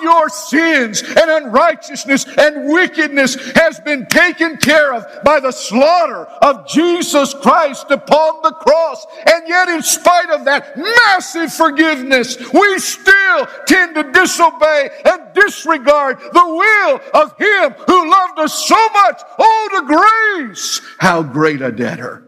Your 0.02 0.28
sins 0.28 1.02
and 1.02 1.30
unrighteousness 1.30 2.26
and 2.38 2.72
wickedness 2.72 3.34
has 3.52 3.80
been 3.80 4.06
taken 4.06 4.56
care 4.56 4.94
of 4.94 5.04
by 5.24 5.40
the 5.40 5.52
slaughter 5.52 6.26
of 6.42 6.66
Jesus 6.68 7.34
Christ 7.34 7.90
upon 7.90 8.42
the 8.42 8.52
cross. 8.52 9.06
And 9.26 9.48
yet, 9.48 9.68
in 9.68 9.82
spite 9.82 10.30
of 10.30 10.44
that 10.44 10.76
massive 10.76 11.52
forgiveness, 11.52 12.36
we 12.52 12.78
still 12.78 13.46
tend 13.66 13.94
to 13.94 14.10
disobey 14.12 14.90
and 15.04 15.34
disregard 15.34 16.18
the 16.20 16.46
will 16.46 17.00
of 17.14 17.36
Him 17.38 17.72
who 17.86 18.10
loved 18.10 18.38
us 18.38 18.66
so 18.66 18.88
much. 18.90 19.22
Oh, 19.38 19.68
the 19.72 20.44
grace! 20.46 20.80
How 20.98 21.22
great 21.22 21.62
a 21.62 21.72
debtor! 21.72 22.26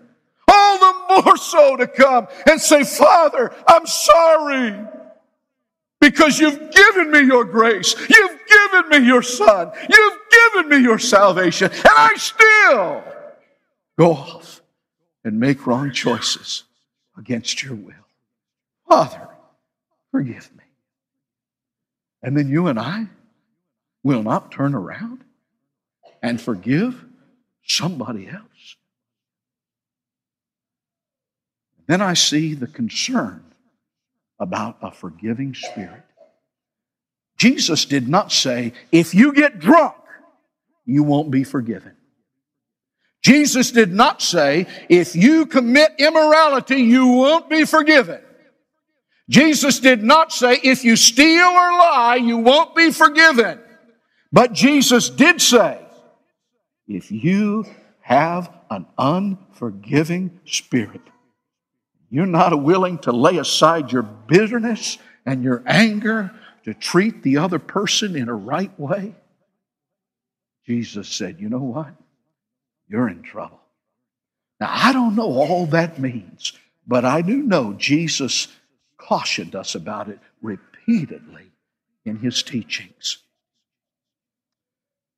All 0.48 0.78
the 0.78 1.22
more 1.22 1.36
so 1.36 1.76
to 1.76 1.86
come 1.86 2.26
and 2.48 2.60
say, 2.60 2.84
Father, 2.84 3.54
I'm 3.66 3.86
sorry 3.86 4.74
because 6.02 6.40
you've 6.40 6.72
given 6.72 7.12
me 7.12 7.20
your 7.20 7.44
grace. 7.44 7.94
You've 8.10 8.38
given 8.48 8.88
me 8.88 9.06
your 9.06 9.22
son. 9.22 9.70
You've 9.88 10.18
given 10.30 10.68
me 10.68 10.78
your 10.78 10.98
salvation. 10.98 11.70
And 11.70 11.86
I 11.86 12.14
still 12.16 13.04
go 13.96 14.12
off 14.12 14.62
and 15.24 15.38
make 15.38 15.64
wrong 15.64 15.92
choices 15.92 16.64
against 17.16 17.62
your 17.62 17.76
will. 17.76 17.94
Father, 18.88 19.28
forgive 20.10 20.50
me. 20.56 20.64
And 22.20 22.36
then 22.36 22.48
you 22.48 22.66
and 22.66 22.80
I 22.80 23.06
will 24.02 24.24
not 24.24 24.50
turn 24.50 24.74
around 24.74 25.22
and 26.20 26.40
forgive 26.40 27.04
somebody 27.64 28.26
else. 28.28 28.76
Then 31.86 32.00
I 32.00 32.14
see 32.14 32.54
the 32.54 32.66
concern 32.66 33.44
about 34.42 34.76
a 34.82 34.90
forgiving 34.90 35.54
spirit. 35.54 36.02
Jesus 37.38 37.84
did 37.84 38.08
not 38.08 38.32
say, 38.32 38.72
if 38.90 39.14
you 39.14 39.32
get 39.32 39.60
drunk, 39.60 39.94
you 40.84 41.04
won't 41.04 41.30
be 41.30 41.44
forgiven. 41.44 41.94
Jesus 43.22 43.70
did 43.70 43.92
not 43.92 44.20
say, 44.20 44.66
if 44.88 45.14
you 45.14 45.46
commit 45.46 45.92
immorality, 45.98 46.78
you 46.78 47.06
won't 47.06 47.48
be 47.48 47.64
forgiven. 47.64 48.20
Jesus 49.30 49.78
did 49.78 50.02
not 50.02 50.32
say, 50.32 50.58
if 50.64 50.84
you 50.84 50.96
steal 50.96 51.46
or 51.46 51.72
lie, 51.78 52.16
you 52.16 52.38
won't 52.38 52.74
be 52.74 52.90
forgiven. 52.90 53.60
But 54.32 54.52
Jesus 54.52 55.08
did 55.08 55.40
say, 55.40 55.78
if 56.88 57.12
you 57.12 57.64
have 58.00 58.52
an 58.70 58.86
unforgiving 58.98 60.40
spirit, 60.44 61.02
You're 62.12 62.26
not 62.26 62.62
willing 62.62 62.98
to 62.98 63.10
lay 63.10 63.38
aside 63.38 63.90
your 63.90 64.02
bitterness 64.02 64.98
and 65.24 65.42
your 65.42 65.62
anger 65.66 66.30
to 66.64 66.74
treat 66.74 67.22
the 67.22 67.38
other 67.38 67.58
person 67.58 68.16
in 68.16 68.28
a 68.28 68.34
right 68.34 68.78
way. 68.78 69.14
Jesus 70.66 71.08
said, 71.08 71.40
You 71.40 71.48
know 71.48 71.62
what? 71.62 71.94
You're 72.86 73.08
in 73.08 73.22
trouble. 73.22 73.62
Now, 74.60 74.68
I 74.70 74.92
don't 74.92 75.16
know 75.16 75.32
all 75.32 75.64
that 75.68 75.98
means, 75.98 76.52
but 76.86 77.06
I 77.06 77.22
do 77.22 77.38
know 77.38 77.72
Jesus 77.72 78.48
cautioned 78.98 79.56
us 79.56 79.74
about 79.74 80.10
it 80.10 80.18
repeatedly 80.42 81.50
in 82.04 82.18
his 82.18 82.42
teachings. 82.42 83.22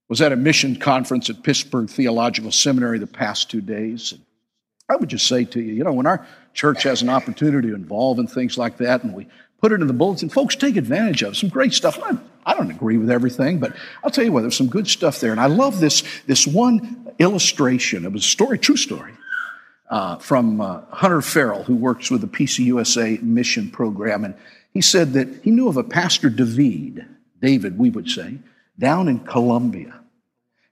Was 0.09 0.23
at 0.23 0.31
a 0.31 0.37
mission 0.37 0.77
conference 0.77 1.29
at 1.29 1.43
Pittsburgh 1.43 1.91
Theological 1.91 2.53
Seminary 2.53 3.01
the 3.01 3.09
past 3.09 3.51
two 3.51 3.61
days. 3.61 4.13
And 4.13 4.23
I 4.89 4.95
would 4.95 5.09
just 5.09 5.27
say 5.27 5.45
to 5.45 5.61
you, 5.61 5.73
you 5.73 5.83
know, 5.83 5.93
when 5.93 6.07
our 6.07 6.25
church 6.55 6.85
has 6.85 7.03
an 7.03 7.11
opportunity 7.11 7.69
to 7.69 7.75
involve 7.75 8.19
in 8.19 8.27
things 8.27 8.57
like 8.57 8.79
that 8.79 9.03
and 9.05 9.15
we 9.15 9.27
put 9.61 9.73
it 9.73 9.81
in 9.81 9.87
the 9.87 9.95
bulletin, 9.95 10.29
folks 10.29 10.55
take 10.55 10.77
advantage 10.77 11.23
of 11.23 11.37
some 11.37 11.49
great 11.49 11.73
stuff. 11.73 11.99
I, 12.03 12.19
I 12.45 12.55
don't 12.55 12.71
agree 12.71 12.99
with 12.99 13.11
everything, 13.11 13.59
but 13.59 13.75
I'll 14.03 14.11
tell 14.11 14.23
you 14.23 14.31
what, 14.31 14.43
there's 14.43 14.57
some 14.57 14.69
good 14.69 14.87
stuff 14.87 15.21
there. 15.21 15.33
And 15.33 15.41
I 15.41 15.47
love 15.47 15.81
this, 15.81 16.03
this 16.27 16.47
one 16.47 17.11
illustration. 17.19 18.05
It 18.05 18.13
was 18.13 18.27
a 18.27 18.29
story, 18.29 18.59
true 18.59 18.77
story, 18.77 19.13
uh, 19.89 20.17
from 20.17 20.61
uh, 20.61 20.83
Hunter 20.91 21.23
Farrell, 21.23 21.65
who 21.65 21.77
works 21.77 22.11
with 22.11 22.21
the 22.21 22.27
PCUSA 22.27 23.23
mission 23.23 23.71
program. 23.71 24.25
And 24.25 24.35
he 24.75 24.83
said 24.83 25.15
that 25.15 25.29
he 25.43 25.51
knew 25.51 25.69
of 25.69 25.79
a 25.79 25.85
pastor, 25.85 26.29
David, 26.29 27.07
David, 27.41 27.79
we 27.79 27.89
would 27.89 28.11
say, 28.11 28.39
down 28.79 29.09
in 29.09 29.21
Colombia. 29.21 29.99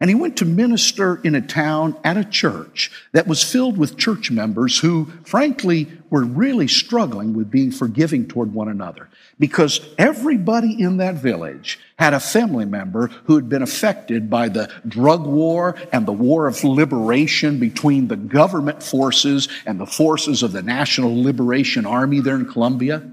And 0.02 0.10
he 0.10 0.16
went 0.16 0.36
to 0.38 0.44
minister 0.44 1.20
in 1.22 1.36
a 1.36 1.40
town 1.40 1.96
at 2.02 2.16
a 2.16 2.24
church 2.24 2.90
that 3.12 3.28
was 3.28 3.44
filled 3.44 3.78
with 3.78 3.96
church 3.96 4.32
members 4.32 4.80
who, 4.80 5.06
frankly, 5.24 5.86
were 6.10 6.24
really 6.24 6.66
struggling 6.66 7.34
with 7.34 7.52
being 7.52 7.70
forgiving 7.70 8.26
toward 8.26 8.52
one 8.52 8.66
another. 8.66 9.08
Because 9.38 9.80
everybody 9.98 10.82
in 10.82 10.96
that 10.96 11.14
village 11.14 11.78
had 12.00 12.14
a 12.14 12.18
family 12.18 12.64
member 12.64 13.12
who 13.26 13.36
had 13.36 13.48
been 13.48 13.62
affected 13.62 14.28
by 14.28 14.48
the 14.48 14.72
drug 14.88 15.24
war 15.24 15.76
and 15.92 16.04
the 16.04 16.12
war 16.12 16.48
of 16.48 16.64
liberation 16.64 17.60
between 17.60 18.08
the 18.08 18.16
government 18.16 18.82
forces 18.82 19.46
and 19.66 19.78
the 19.78 19.86
forces 19.86 20.42
of 20.42 20.50
the 20.50 20.62
National 20.62 21.22
Liberation 21.22 21.86
Army 21.86 22.18
there 22.18 22.34
in 22.34 22.50
Colombia. 22.50 23.08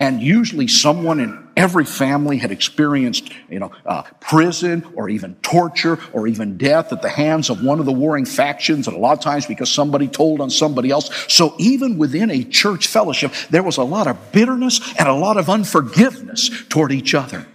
And 0.00 0.20
usually 0.20 0.66
someone 0.66 1.20
in 1.20 1.48
every 1.56 1.84
family 1.84 2.36
had 2.36 2.50
experienced, 2.50 3.30
you 3.48 3.60
know, 3.60 3.70
uh, 3.86 4.02
prison 4.20 4.84
or 4.96 5.08
even 5.08 5.36
torture 5.36 5.98
or 6.12 6.26
even 6.26 6.56
death 6.56 6.92
at 6.92 7.00
the 7.00 7.08
hands 7.08 7.48
of 7.48 7.62
one 7.62 7.78
of 7.78 7.86
the 7.86 7.92
warring 7.92 8.24
factions, 8.24 8.88
and 8.88 8.96
a 8.96 8.98
lot 8.98 9.12
of 9.12 9.20
times 9.20 9.46
because 9.46 9.70
somebody 9.70 10.08
told 10.08 10.40
on 10.40 10.50
somebody 10.50 10.90
else. 10.90 11.10
So 11.32 11.54
even 11.58 11.96
within 11.96 12.30
a 12.30 12.42
church 12.42 12.88
fellowship, 12.88 13.32
there 13.50 13.62
was 13.62 13.76
a 13.76 13.84
lot 13.84 14.08
of 14.08 14.32
bitterness 14.32 14.80
and 14.98 15.08
a 15.08 15.14
lot 15.14 15.36
of 15.36 15.48
unforgiveness 15.48 16.50
toward 16.68 16.90
each 16.90 17.14
other. 17.14 17.46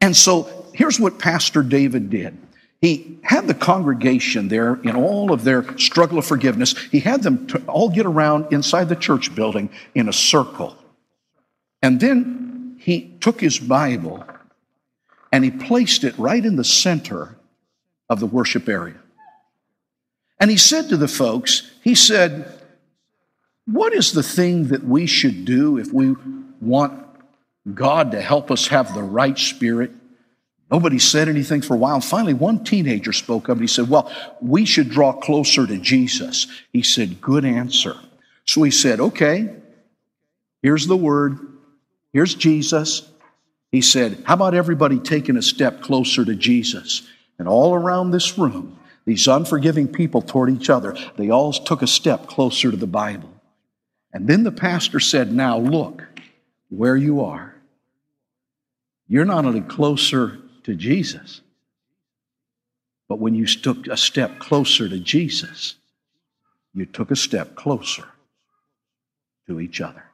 And 0.00 0.16
so 0.16 0.66
here's 0.72 0.98
what 0.98 1.18
Pastor 1.18 1.62
David 1.62 2.08
did. 2.08 2.38
He 2.80 3.18
had 3.22 3.48
the 3.48 3.54
congregation 3.54 4.48
there 4.48 4.74
in 4.82 4.96
all 4.96 5.32
of 5.32 5.44
their 5.44 5.76
struggle 5.78 6.18
of 6.18 6.26
forgiveness. 6.26 6.74
He 6.90 7.00
had 7.00 7.22
them 7.22 7.46
all 7.66 7.88
get 7.90 8.06
around 8.06 8.52
inside 8.52 8.88
the 8.88 8.96
church 8.96 9.34
building 9.34 9.70
in 9.94 10.08
a 10.08 10.12
circle. 10.12 10.76
And 11.86 12.00
then 12.00 12.78
he 12.80 13.16
took 13.20 13.40
his 13.40 13.60
Bible 13.60 14.24
and 15.30 15.44
he 15.44 15.52
placed 15.52 16.02
it 16.02 16.18
right 16.18 16.44
in 16.44 16.56
the 16.56 16.64
center 16.64 17.36
of 18.10 18.18
the 18.18 18.26
worship 18.26 18.68
area. 18.68 18.96
And 20.40 20.50
he 20.50 20.56
said 20.56 20.88
to 20.88 20.96
the 20.96 21.06
folks, 21.06 21.70
he 21.84 21.94
said, 21.94 22.52
What 23.66 23.92
is 23.92 24.10
the 24.10 24.24
thing 24.24 24.66
that 24.68 24.82
we 24.82 25.06
should 25.06 25.44
do 25.44 25.78
if 25.78 25.92
we 25.92 26.16
want 26.60 27.06
God 27.72 28.10
to 28.10 28.20
help 28.20 28.50
us 28.50 28.66
have 28.66 28.92
the 28.92 29.04
right 29.04 29.38
spirit? 29.38 29.92
Nobody 30.68 30.98
said 30.98 31.28
anything 31.28 31.62
for 31.62 31.74
a 31.74 31.78
while. 31.78 32.00
Finally, 32.00 32.34
one 32.34 32.64
teenager 32.64 33.12
spoke 33.12 33.44
up 33.44 33.58
and 33.58 33.60
he 33.60 33.68
said, 33.68 33.88
Well, 33.88 34.10
we 34.40 34.64
should 34.64 34.90
draw 34.90 35.12
closer 35.12 35.68
to 35.68 35.78
Jesus. 35.78 36.48
He 36.72 36.82
said, 36.82 37.20
Good 37.20 37.44
answer. 37.44 37.94
So 38.44 38.64
he 38.64 38.72
said, 38.72 38.98
Okay, 38.98 39.54
here's 40.62 40.88
the 40.88 40.96
word. 40.96 41.52
Here's 42.16 42.34
Jesus. 42.34 43.06
He 43.70 43.82
said, 43.82 44.22
How 44.24 44.32
about 44.32 44.54
everybody 44.54 44.98
taking 44.98 45.36
a 45.36 45.42
step 45.42 45.82
closer 45.82 46.24
to 46.24 46.34
Jesus? 46.34 47.06
And 47.38 47.46
all 47.46 47.74
around 47.74 48.10
this 48.10 48.38
room, 48.38 48.78
these 49.04 49.28
unforgiving 49.28 49.86
people 49.86 50.22
toward 50.22 50.48
each 50.48 50.70
other, 50.70 50.96
they 51.18 51.28
all 51.28 51.52
took 51.52 51.82
a 51.82 51.86
step 51.86 52.26
closer 52.26 52.70
to 52.70 52.76
the 52.78 52.86
Bible. 52.86 53.28
And 54.14 54.26
then 54.26 54.44
the 54.44 54.50
pastor 54.50 54.98
said, 54.98 55.30
Now 55.30 55.58
look 55.58 56.04
where 56.70 56.96
you 56.96 57.20
are. 57.20 57.54
You're 59.06 59.26
not 59.26 59.44
only 59.44 59.60
closer 59.60 60.38
to 60.62 60.74
Jesus, 60.74 61.42
but 63.10 63.18
when 63.18 63.34
you 63.34 63.44
took 63.44 63.88
a 63.88 63.96
step 63.98 64.38
closer 64.38 64.88
to 64.88 64.98
Jesus, 64.98 65.74
you 66.72 66.86
took 66.86 67.10
a 67.10 67.16
step 67.16 67.56
closer 67.56 68.06
to 69.48 69.60
each 69.60 69.82
other. 69.82 70.04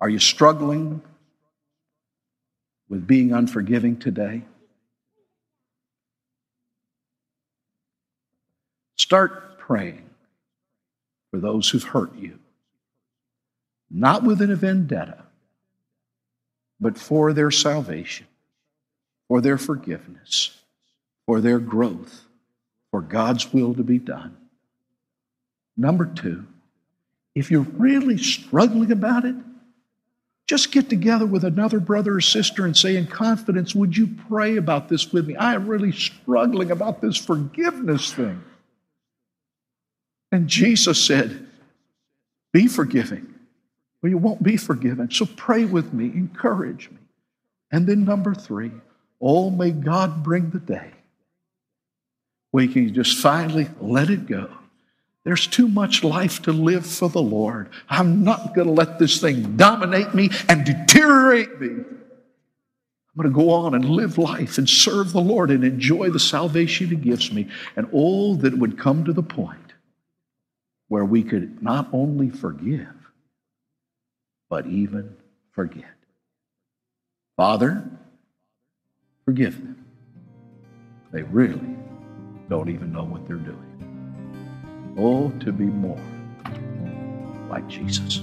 Are 0.00 0.08
you 0.08 0.18
struggling 0.18 1.00
with 2.88 3.06
being 3.06 3.32
unforgiving 3.32 3.98
today? 3.98 4.42
Start 8.96 9.58
praying 9.58 10.08
for 11.30 11.40
those 11.40 11.68
who've 11.68 11.82
hurt 11.82 12.14
you, 12.16 12.38
not 13.90 14.22
within 14.22 14.50
a 14.50 14.56
vendetta, 14.56 15.24
but 16.80 16.98
for 16.98 17.32
their 17.32 17.50
salvation, 17.50 18.26
for 19.28 19.40
their 19.40 19.58
forgiveness, 19.58 20.60
for 21.24 21.40
their 21.40 21.58
growth, 21.58 22.24
for 22.90 23.00
God's 23.00 23.52
will 23.52 23.74
to 23.74 23.82
be 23.82 23.98
done. 23.98 24.36
Number 25.76 26.06
two, 26.06 26.46
if 27.34 27.50
you're 27.50 27.60
really 27.62 28.18
struggling 28.18 28.92
about 28.92 29.24
it, 29.24 29.36
just 30.46 30.70
get 30.70 30.88
together 30.88 31.26
with 31.26 31.44
another 31.44 31.80
brother 31.80 32.16
or 32.16 32.20
sister 32.20 32.64
and 32.64 32.76
say 32.76 32.96
in 32.96 33.06
confidence, 33.06 33.74
Would 33.74 33.96
you 33.96 34.08
pray 34.28 34.56
about 34.56 34.88
this 34.88 35.12
with 35.12 35.26
me? 35.26 35.36
I 35.36 35.54
am 35.54 35.66
really 35.66 35.92
struggling 35.92 36.70
about 36.70 37.00
this 37.00 37.16
forgiveness 37.16 38.12
thing. 38.12 38.42
And 40.30 40.48
Jesus 40.48 41.04
said, 41.04 41.46
Be 42.52 42.68
forgiving, 42.68 43.34
or 44.02 44.08
you 44.08 44.18
won't 44.18 44.42
be 44.42 44.56
forgiven. 44.56 45.10
So 45.10 45.26
pray 45.36 45.64
with 45.64 45.92
me, 45.92 46.06
encourage 46.06 46.90
me. 46.90 46.98
And 47.72 47.86
then, 47.88 48.04
number 48.04 48.32
three, 48.34 48.70
oh, 49.20 49.50
may 49.50 49.72
God 49.72 50.22
bring 50.22 50.50
the 50.50 50.60
day 50.60 50.92
where 52.52 52.64
you 52.64 52.72
can 52.72 52.94
just 52.94 53.18
finally 53.18 53.68
let 53.80 54.10
it 54.10 54.26
go 54.26 54.48
there's 55.26 55.48
too 55.48 55.66
much 55.66 56.04
life 56.04 56.42
to 56.42 56.52
live 56.52 56.86
for 56.86 57.08
the 57.08 57.20
Lord. 57.20 57.68
I'm 57.88 58.22
not 58.22 58.54
going 58.54 58.68
to 58.68 58.72
let 58.72 59.00
this 59.00 59.20
thing 59.20 59.56
dominate 59.56 60.14
me 60.14 60.30
and 60.48 60.64
deteriorate 60.64 61.60
me. 61.60 61.66
I'm 61.66 63.16
going 63.16 63.34
to 63.34 63.34
go 63.34 63.50
on 63.50 63.74
and 63.74 63.84
live 63.86 64.18
life 64.18 64.56
and 64.56 64.70
serve 64.70 65.10
the 65.10 65.20
Lord 65.20 65.50
and 65.50 65.64
enjoy 65.64 66.10
the 66.10 66.20
salvation 66.20 66.90
He 66.90 66.94
gives 66.94 67.32
me. 67.32 67.48
And 67.74 67.88
all 67.90 68.36
that 68.36 68.56
would 68.56 68.78
come 68.78 69.02
to 69.02 69.12
the 69.12 69.24
point 69.24 69.72
where 70.86 71.04
we 71.04 71.24
could 71.24 71.60
not 71.60 71.88
only 71.92 72.30
forgive, 72.30 72.86
but 74.48 74.68
even 74.68 75.16
forget. 75.50 75.92
Father, 77.36 77.82
forgive 79.24 79.56
them. 79.56 79.84
They 81.10 81.22
really 81.22 81.76
don't 82.48 82.70
even 82.70 82.92
know 82.92 83.02
what 83.02 83.26
they're 83.26 83.38
doing. 83.38 83.65
Oh, 84.98 85.30
to 85.40 85.52
be 85.52 85.64
more 85.64 86.00
like 87.50 87.66
Jesus. 87.68 88.20